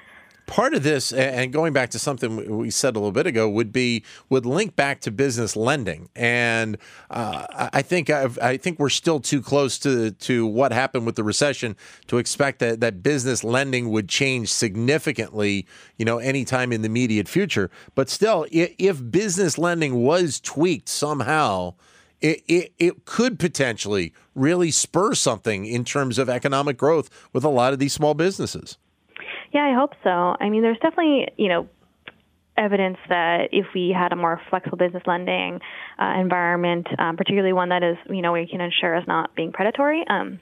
part 0.46 0.74
of 0.74 0.84
this, 0.84 1.12
and 1.12 1.52
going 1.52 1.74
back 1.74 1.90
to 1.92 2.00
something 2.00 2.58
we 2.58 2.70
said 2.70 2.96
a 2.96 3.00
little 3.00 3.12
bit 3.12 3.28
ago, 3.28 3.50
would 3.50 3.72
be 3.72 4.04
would 4.30 4.46
link 4.46 4.76
back 4.76 5.02
to 5.02 5.12
business 5.12 5.56
lending, 5.56 6.10
and 6.16 6.78
uh, 7.10 7.70
I 7.74 7.82
think 7.82 8.10
I've, 8.10 8.38
i 8.40 8.58
think 8.58 8.80
we're 8.80 8.90
still 8.90 9.20
too 9.20 9.42
close 9.42 9.78
to 9.80 10.12
to 10.12 10.46
what 10.46 10.72
happened 10.72 11.06
with 11.06 11.16
the 11.16 11.24
recession 11.24 11.76
to 12.08 12.18
expect 12.18 12.60
that 12.60 12.80
that 12.80 13.02
business 13.02 13.44
lending 13.44 13.90
would 13.90 14.08
change 14.10 14.52
significantly, 14.52 15.66
you 15.98 16.06
know, 16.06 16.20
anytime 16.20 16.72
in 16.72 16.82
the 16.82 16.88
immediate 16.88 17.28
future. 17.28 17.72
But 17.96 18.10
still, 18.10 18.46
if 18.52 19.12
business 19.12 19.58
lending 19.58 20.04
was 20.04 20.40
tweaked 20.40 20.90
somehow. 20.90 21.76
It, 22.22 22.44
it, 22.48 22.74
it 22.80 23.06
could 23.06 23.38
potentially 23.38 24.14
really 24.34 24.72
spur 24.72 25.14
something 25.14 25.66
in 25.66 25.84
terms 25.84 26.18
of 26.18 26.30
economic 26.30 26.78
growth 26.78 27.10
with 27.34 27.44
a 27.44 27.50
lot 27.50 27.74
of 27.74 27.78
these 27.78 27.94
small 27.94 28.14
businesses. 28.14 28.78
Yeah, 29.56 29.72
I 29.72 29.74
hope 29.74 29.94
so. 30.04 30.10
I 30.10 30.50
mean, 30.50 30.64
there's 30.64 30.80
definitely, 30.80 31.30
you 31.38 31.48
know, 31.48 31.70
evidence 32.58 32.98
that 33.08 33.52
if 33.54 33.68
we 33.74 33.96
had 33.98 34.12
a 34.12 34.16
more 34.18 34.42
flexible 34.50 34.78
business 34.78 35.04
lending 35.08 35.62
uh, 35.98 36.20
environment, 36.20 36.88
um, 37.00 37.16
particularly 37.16 37.54
one 37.54 37.70
that 37.70 37.82
is, 37.82 37.96
you 38.10 38.22
know, 38.22 38.34
we 38.34 38.50
can 38.52 38.60
ensure 38.60 38.98
is 38.98 39.08
not 39.08 39.34
being 39.34 39.54
predatory, 39.54 40.04
um, 40.10 40.42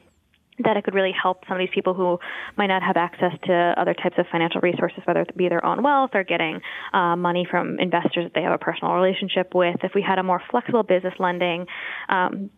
that 0.63 0.77
it 0.77 0.83
could 0.83 0.95
really 0.95 1.11
help 1.11 1.43
some 1.47 1.57
of 1.57 1.59
these 1.59 1.73
people 1.75 1.93
who 1.93 2.17
might 2.57 2.65
not 2.65 2.81
have 2.81 2.97
access 2.97 3.33
to 3.43 3.75
other 3.77 3.93
types 3.93 4.15
of 4.17 4.25
financial 4.31 4.61
resources, 4.61 5.03
whether 5.05 5.21
it 5.21 5.37
be 5.37 5.47
their 5.47 5.63
own 5.63 5.83
wealth 5.83 6.09
or 6.15 6.23
getting 6.23 6.59
uh, 6.91 7.15
money 7.15 7.45
from 7.47 7.79
investors 7.79 8.25
that 8.25 8.31
they 8.33 8.41
have 8.41 8.53
a 8.53 8.57
personal 8.57 8.95
relationship 8.95 9.53
with. 9.53 9.75
If 9.83 9.91
we 9.93 10.01
had 10.01 10.17
a 10.17 10.23
more 10.23 10.41
flexible 10.49 10.81
business 10.81 11.13
lending 11.19 11.67
um, 12.09 12.49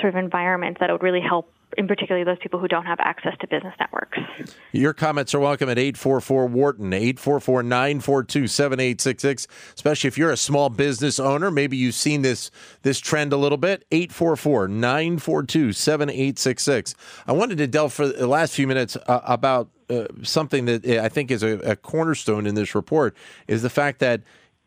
sort 0.00 0.14
of 0.14 0.16
environment, 0.22 0.76
that 0.78 0.90
it 0.90 0.92
would 0.92 1.02
really 1.02 1.22
help 1.28 1.52
in 1.76 1.86
particular 1.86 2.24
those 2.24 2.38
people 2.40 2.58
who 2.58 2.68
don't 2.68 2.86
have 2.86 2.98
access 3.00 3.34
to 3.40 3.46
business 3.46 3.74
networks. 3.78 4.18
Your 4.72 4.94
comments 4.94 5.34
are 5.34 5.40
welcome 5.40 5.68
at 5.68 5.78
844 5.78 6.46
Wharton, 6.46 6.92
844 6.92 7.62
942 7.62 8.46
7866, 8.46 9.46
especially 9.74 10.08
if 10.08 10.16
you're 10.16 10.30
a 10.30 10.36
small 10.36 10.70
business 10.70 11.20
owner. 11.20 11.50
Maybe 11.50 11.76
you've 11.76 11.94
seen 11.94 12.22
this, 12.22 12.50
this 12.82 12.98
trend 12.98 13.32
a 13.32 13.36
little 13.36 13.58
bit. 13.58 13.84
844 13.90 14.68
942 14.68 15.72
7866. 15.72 16.94
I 17.26 17.32
wanted 17.32 17.58
to 17.58 17.66
delve 17.66 17.92
for 17.92 18.08
the 18.08 18.26
last 18.26 18.54
few 18.54 18.66
minutes 18.66 18.96
uh, 18.96 19.20
about 19.24 19.68
uh, 19.90 20.06
something 20.22 20.64
that 20.66 20.86
I 20.86 21.08
think 21.08 21.30
is 21.30 21.42
a, 21.42 21.58
a 21.60 21.76
cornerstone 21.76 22.46
in 22.46 22.54
this 22.54 22.74
report 22.74 23.16
is 23.46 23.62
the 23.62 23.70
fact 23.70 24.00
that 24.00 24.22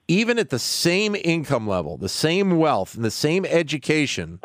even 0.07 0.37
at 0.39 0.49
the 0.49 0.59
same 0.59 1.15
income 1.15 1.67
level, 1.67 1.97
the 1.97 2.09
same 2.09 2.57
wealth, 2.57 2.95
and 2.95 3.05
the 3.05 3.11
same 3.11 3.45
education, 3.45 4.39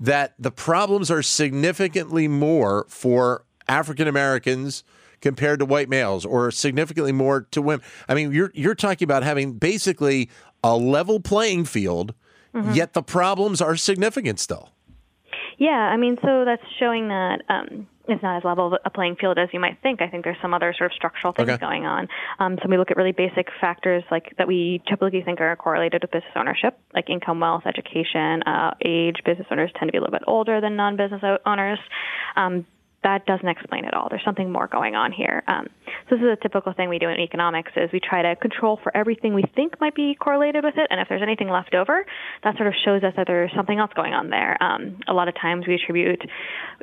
that 0.00 0.34
the 0.38 0.50
problems 0.50 1.10
are 1.10 1.22
significantly 1.22 2.28
more 2.28 2.86
for 2.88 3.44
African 3.68 4.08
Americans 4.08 4.84
compared 5.20 5.58
to 5.58 5.64
white 5.64 5.88
males 5.88 6.24
or 6.24 6.50
significantly 6.50 7.12
more 7.12 7.42
to 7.50 7.60
women. 7.60 7.84
I 8.08 8.14
mean, 8.14 8.32
you're 8.32 8.52
you're 8.54 8.74
talking 8.74 9.04
about 9.04 9.22
having 9.22 9.54
basically 9.54 10.30
a 10.62 10.76
level 10.76 11.20
playing 11.20 11.64
field, 11.64 12.14
mm-hmm. 12.54 12.72
yet 12.72 12.92
the 12.92 13.02
problems 13.02 13.60
are 13.60 13.76
significant 13.76 14.38
still. 14.40 14.70
Yeah, 15.58 15.70
I 15.70 15.96
mean, 15.96 16.16
so 16.22 16.44
that's 16.44 16.62
showing 16.78 17.08
that 17.08 17.42
um, 17.48 17.88
it's 18.08 18.22
not 18.22 18.38
as 18.38 18.44
level 18.44 18.76
a 18.84 18.90
playing 18.90 19.16
field 19.16 19.38
as 19.38 19.48
you 19.52 19.60
might 19.60 19.78
think. 19.82 20.00
I 20.00 20.08
think 20.08 20.24
there's 20.24 20.40
some 20.40 20.54
other 20.54 20.74
sort 20.76 20.90
of 20.90 20.94
structural 20.96 21.32
things 21.32 21.48
Okay. 21.48 21.58
going 21.58 21.84
on. 21.84 22.08
Um, 22.38 22.58
so 22.62 22.68
we 22.68 22.78
look 22.78 22.90
at 22.90 22.96
really 22.96 23.12
basic 23.12 23.48
factors 23.60 24.02
like 24.10 24.34
that 24.38 24.48
we 24.48 24.82
typically 24.88 25.22
think 25.22 25.40
are 25.40 25.54
correlated 25.56 26.02
with 26.02 26.10
business 26.10 26.32
ownership, 26.34 26.78
like 26.94 27.10
income, 27.10 27.40
wealth, 27.40 27.64
education, 27.66 28.42
uh, 28.44 28.74
age. 28.84 29.16
Business 29.24 29.46
owners 29.50 29.70
tend 29.78 29.88
to 29.88 29.92
be 29.92 29.98
a 29.98 30.00
little 30.00 30.12
bit 30.12 30.24
older 30.26 30.60
than 30.60 30.76
non-business 30.76 31.22
owners. 31.44 31.78
Um, 32.36 32.66
that 33.04 33.26
doesn't 33.26 33.48
explain 33.48 33.84
it 33.84 33.94
all. 33.94 34.08
There's 34.10 34.24
something 34.24 34.50
more 34.50 34.66
going 34.66 34.96
on 34.96 35.12
here. 35.12 35.42
Um, 35.46 35.66
so 36.08 36.16
this 36.16 36.22
is 36.22 36.30
a 36.32 36.42
typical 36.42 36.72
thing 36.72 36.88
we 36.88 36.98
do 36.98 37.08
in 37.08 37.20
economics 37.20 37.72
is 37.76 37.90
we 37.92 38.00
try 38.00 38.22
to 38.22 38.34
control 38.36 38.78
for 38.82 38.94
everything 38.96 39.34
we 39.34 39.44
think 39.54 39.80
might 39.80 39.94
be 39.94 40.14
correlated 40.14 40.64
with 40.64 40.74
it, 40.76 40.88
and 40.90 41.00
if 41.00 41.08
there's 41.08 41.22
anything 41.22 41.48
left 41.48 41.74
over, 41.74 42.04
that 42.42 42.56
sort 42.56 42.66
of 42.66 42.74
shows 42.84 43.02
us 43.04 43.14
that 43.16 43.26
there's 43.26 43.52
something 43.54 43.78
else 43.78 43.92
going 43.94 44.14
on 44.14 44.30
there. 44.30 44.60
Um, 44.62 44.98
a 45.06 45.12
lot 45.12 45.28
of 45.28 45.34
times 45.34 45.66
we 45.66 45.74
attribute, 45.74 46.22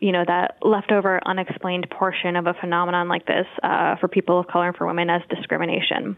you 0.01 0.11
know, 0.11 0.23
that 0.25 0.57
leftover 0.61 1.19
unexplained 1.25 1.87
portion 1.89 2.35
of 2.35 2.47
a 2.47 2.53
phenomenon 2.53 3.09
like 3.09 3.25
this 3.25 3.47
uh, 3.63 3.95
for 3.97 4.07
people 4.07 4.39
of 4.39 4.47
color 4.47 4.67
and 4.67 4.75
for 4.75 4.87
women 4.87 5.09
as 5.09 5.21
discrimination. 5.29 6.15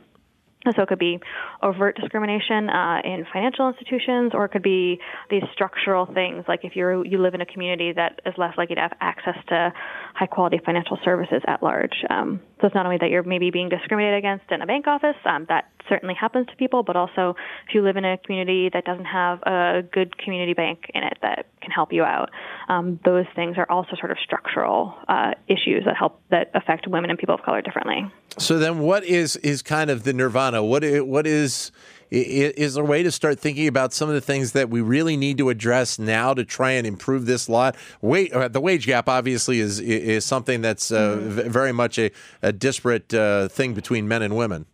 So 0.75 0.84
it 0.84 0.89
could 0.89 0.99
be 0.99 1.19
overt 1.62 1.95
discrimination 1.95 2.69
uh, 2.69 3.01
in 3.03 3.25
financial 3.32 3.69
institutions, 3.69 4.32
or 4.34 4.45
it 4.45 4.49
could 4.49 4.63
be 4.63 4.99
these 5.30 5.43
structural 5.53 6.06
things, 6.06 6.45
like 6.47 6.62
if 6.63 6.75
you're 6.75 7.06
you 7.06 7.21
live 7.21 7.34
in 7.34 7.41
a 7.41 7.45
community 7.45 7.93
that 7.93 8.19
is 8.25 8.34
less 8.38 8.58
likely 8.58 8.75
to 8.75 8.82
have 8.82 8.93
access 8.99 9.38
to 9.49 9.73
high 10.13 10.25
quality 10.25 10.60
financial 10.63 10.97
services 11.03 11.41
at 11.47 11.62
large. 11.62 12.03
Um, 12.10 12.41
so 12.60 12.67
it's 12.67 12.75
not 12.75 12.86
only 12.86 12.97
that 12.99 13.10
you're 13.10 13.23
maybe 13.23 13.51
being 13.51 13.69
discriminated 13.69 14.17
against 14.17 14.51
in 14.51 14.62
a 14.62 14.65
bank 14.65 14.88
office, 14.88 15.15
um, 15.25 15.45
that 15.49 15.69
certainly 15.89 16.15
happens 16.15 16.47
to 16.47 16.56
people, 16.56 16.84
but 16.84 16.95
also 16.95 17.36
if 17.67 17.73
you 17.73 17.82
live 17.82 17.97
in 17.97 18.06
a 18.06 18.17
community 18.17 18.69
that 18.73 18.86
doesn't 18.86 19.06
have 19.06 19.41
a 19.43 19.84
good 19.91 20.17
community 20.17 20.54
bank 20.54 20.89
in 20.93 21.04
it 21.04 21.17
that 21.21 21.47
can 21.62 21.71
help 21.71 21.91
you 21.93 22.04
out, 22.04 22.30
um, 22.69 23.00
those 23.06 23.26
things 23.36 23.58
are 23.58 23.69
also 23.69 23.95
sort 24.00 24.12
of 24.12 24.17
structural 24.23 24.93
uh, 25.08 25.32
issues 25.47 25.84
that 25.86 25.95
help 25.97 26.21
that 26.30 26.52
affect 26.54 26.88
women 26.88 27.10
and 27.10 27.17
people 27.19 27.36
of 27.36 27.41
color 27.43 27.62
differently. 27.62 28.06
So 28.38 28.60
then, 28.60 28.80
what 28.80 29.04
is 29.04 29.36
is 29.38 29.62
kind 29.62 29.89
of 29.89 30.04
the 30.04 30.13
nirvana? 30.13 30.63
What 30.63 30.84
i- 30.84 31.02
what 31.02 31.26
is 31.28 31.71
is 32.10 32.76
there 32.76 32.84
a 32.86 32.88
way 32.88 33.04
to 33.04 33.12
start 33.12 33.38
thinking 33.38 33.67
about 33.67 33.91
some 33.91 34.08
of 34.08 34.15
the 34.15 34.21
things 34.21 34.54
that 34.54 34.69
we 34.69 34.80
really 34.80 35.17
need 35.17 35.38
to 35.38 35.50
address 35.50 36.00
now 36.00 36.34
to 36.34 36.45
try 36.45 36.71
and 36.71 36.88
improve 36.88 37.26
this 37.26 37.50
lot? 37.50 37.76
Wait, 38.02 38.32
uh, 38.32 38.47
the 38.47 38.62
wage 38.62 38.86
gap 38.86 39.10
obviously 39.10 39.60
is 39.60 39.80
is 39.82 40.23
something 40.23 40.62
that's 40.62 40.89
uh, 40.91 41.17
v- 41.19 41.50
very 41.50 41.73
much 41.73 41.97
a, 42.00 42.10
a 42.41 42.54
disparate 42.54 43.13
uh, 43.13 43.50
thing 43.50 43.73
between 43.73 44.08
men 44.08 44.21
and 44.21 44.38
women. 44.38 44.65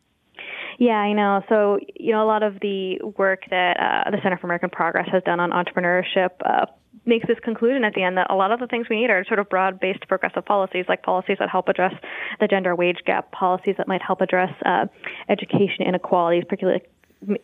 Yeah, 0.79 0.93
I 0.93 1.13
know. 1.13 1.41
So, 1.49 1.79
you 1.95 2.11
know, 2.13 2.23
a 2.23 2.27
lot 2.27 2.43
of 2.43 2.59
the 2.61 2.99
work 3.17 3.43
that 3.49 3.77
uh, 3.79 4.11
the 4.11 4.17
Center 4.23 4.37
for 4.37 4.47
American 4.47 4.69
Progress 4.69 5.07
has 5.11 5.23
done 5.23 5.39
on 5.39 5.51
entrepreneurship 5.51 6.29
uh, 6.45 6.65
makes 7.05 7.27
this 7.27 7.37
conclusion 7.43 7.83
at 7.83 7.93
the 7.93 8.03
end 8.03 8.17
that 8.17 8.27
a 8.29 8.35
lot 8.35 8.51
of 8.51 8.59
the 8.59 8.67
things 8.67 8.87
we 8.89 9.01
need 9.01 9.09
are 9.09 9.25
sort 9.25 9.39
of 9.39 9.49
broad 9.49 9.79
based 9.79 10.07
progressive 10.07 10.45
policies, 10.45 10.85
like 10.87 11.03
policies 11.03 11.37
that 11.39 11.49
help 11.49 11.67
address 11.67 11.93
the 12.39 12.47
gender 12.47 12.75
wage 12.75 12.99
gap, 13.05 13.31
policies 13.31 13.75
that 13.77 13.87
might 13.87 14.01
help 14.01 14.21
address 14.21 14.51
uh, 14.65 14.85
education 15.29 15.85
inequalities, 15.85 16.43
particularly 16.47 16.81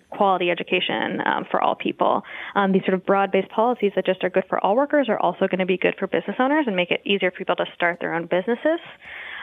quality 0.10 0.50
education 0.50 1.22
um, 1.26 1.46
for 1.50 1.62
all 1.62 1.76
people. 1.76 2.24
Um, 2.56 2.72
these 2.72 2.82
sort 2.84 2.96
of 2.96 3.06
broad-based 3.06 3.50
policies 3.50 3.92
that 3.96 4.06
just 4.06 4.24
are 4.24 4.30
good 4.30 4.44
for 4.50 4.64
all 4.64 4.76
workers 4.76 5.08
are 5.10 5.20
also 5.20 5.48
going 5.48 5.60
to 5.60 5.66
be 5.66 5.78
good 5.78 5.96
for 5.98 6.08
business 6.08 6.36
owners 6.40 6.66
and 6.68 6.76
make 6.76 6.92
it 6.92 7.02
easier 7.06 7.32
for 7.32 7.38
people 7.38 7.56
to 7.56 7.66
start 7.76 8.00
their 8.00 8.14
own 8.14 8.24
businesses. 8.24 8.80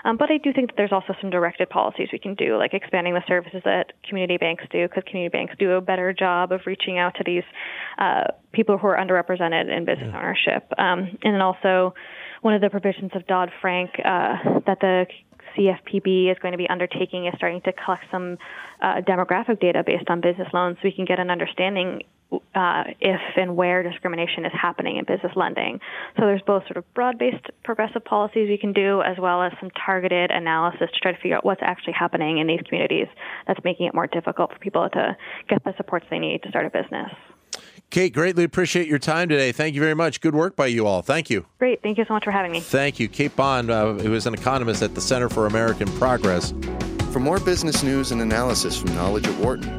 Um, 0.05 0.17
but 0.17 0.31
I 0.31 0.39
do 0.39 0.53
think 0.53 0.71
that 0.71 0.77
there's 0.77 0.93
also 0.93 1.15
some 1.21 1.31
directed 1.31 1.69
policies 1.71 2.09
we 2.13 2.19
can 2.19 2.35
do, 2.35 2.57
like 2.57 2.75
expanding 2.75 3.15
the 3.15 3.23
services 3.27 3.63
that 3.65 3.93
community 4.09 4.37
banks 4.37 4.65
do, 4.71 4.87
because 4.89 5.03
community 5.07 5.33
banks 5.33 5.55
do 5.59 5.73
a 5.73 5.81
better 5.81 6.13
job 6.13 6.53
of 6.53 6.61
reaching 6.67 6.99
out 6.99 7.15
to 7.17 7.25
these 7.25 7.45
uh, 7.99 8.25
people 8.53 8.79
who 8.79 8.87
are 8.87 8.97
underrepresented 8.97 9.75
in 9.75 9.85
business 9.85 10.13
ownership. 10.15 10.73
Um, 10.79 11.19
and 11.23 11.35
then 11.35 11.41
also, 11.41 11.95
one 12.43 12.55
of 12.55 12.61
the 12.61 12.71
provisions 12.71 13.11
of 13.15 13.27
Dodd 13.27 13.51
Frank 13.61 13.91
uh, 14.05 14.61
that 14.67 14.79
the 14.81 15.07
CFPB 15.57 16.31
is 16.31 16.39
going 16.41 16.53
to 16.53 16.59
be 16.59 16.69
undertaking 16.69 17.27
is 17.27 17.35
starting 17.37 17.61
to 17.63 17.73
collect 17.73 18.05
some 18.11 18.39
uh, 18.83 19.01
demographic 19.01 19.61
data 19.61 19.83
based 19.85 20.09
on 20.09 20.21
business 20.21 20.49
loans. 20.53 20.77
So 20.77 20.83
we 20.85 20.93
can 20.93 21.05
get 21.05 21.19
an 21.19 21.31
understanding 21.31 22.03
uh, 22.33 22.85
if 23.01 23.21
and 23.37 23.57
where 23.57 23.83
discrimination 23.83 24.45
is 24.45 24.53
happening 24.53 24.97
in 24.97 25.05
business 25.05 25.33
lending. 25.37 25.81
So 26.17 26.23
there's 26.23 26.43
both 26.43 26.65
sort 26.65 26.77
of 26.77 26.95
broad-based 26.95 27.47
progressive 27.65 28.05
policies 28.05 28.49
we 28.49 28.59
can 28.59 28.73
do 28.73 29.03
as 29.03 29.17
well 29.19 29.43
as 29.43 29.53
some 29.61 29.71
targeted 29.71 30.31
analysis 30.31 30.89
to 30.93 31.01
try 31.01 31.12
to 31.12 31.19
figure 31.19 31.37
out 31.37 31.45
what's 31.45 31.62
actually 31.62 31.95
happening 31.95 32.39
in 32.39 32.47
these 32.47 32.61
communities 32.67 33.07
that's 33.47 33.62
making 33.65 33.87
it 33.87 33.95
more 33.95 34.07
difficult 34.07 34.53
for 34.53 34.59
people 34.59 34.89
to 34.91 35.17
get 35.49 35.62
the 35.65 35.75
supports 35.77 36.07
they 36.11 36.19
need 36.19 36.43
to 36.43 36.49
start 36.49 36.67
a 36.67 36.71
business. 36.71 37.11
Kate, 37.91 38.12
greatly 38.12 38.43
appreciate 38.43 38.89
your 38.89 38.99
time 38.99 39.29
today. 39.29 39.53
Thank 39.53 39.75
you 39.75 39.81
very 39.81 39.95
much. 39.95 40.21
Good 40.21 40.35
work 40.35 40.57
by 40.57 40.67
you 40.67 40.87
all. 40.87 41.03
Thank 41.03 41.31
you. 41.31 41.47
Great. 41.59 41.83
Thank 41.83 41.99
you 41.99 42.05
so 42.07 42.15
much 42.15 42.25
for 42.25 42.33
having 42.33 42.51
me. 42.51 42.61
Thank 42.61 42.99
you. 42.99 43.09
Kate 43.09 43.35
Bahn, 43.37 43.71
uh, 43.71 43.95
who 43.95 44.12
is 44.15 44.27
an 44.27 44.35
economist 44.35 44.83
at 44.83 44.95
the 44.95 45.01
Center 45.01 45.29
for 45.29 45.47
American 45.47 45.89
Progress. 45.93 46.53
For 47.12 47.21
more 47.21 47.39
business 47.39 47.83
news 47.83 48.11
and 48.11 48.21
analysis 48.21 48.77
from 48.79 48.95
Knowledge 48.95 49.29
at 49.29 49.39
Wharton, 49.39 49.79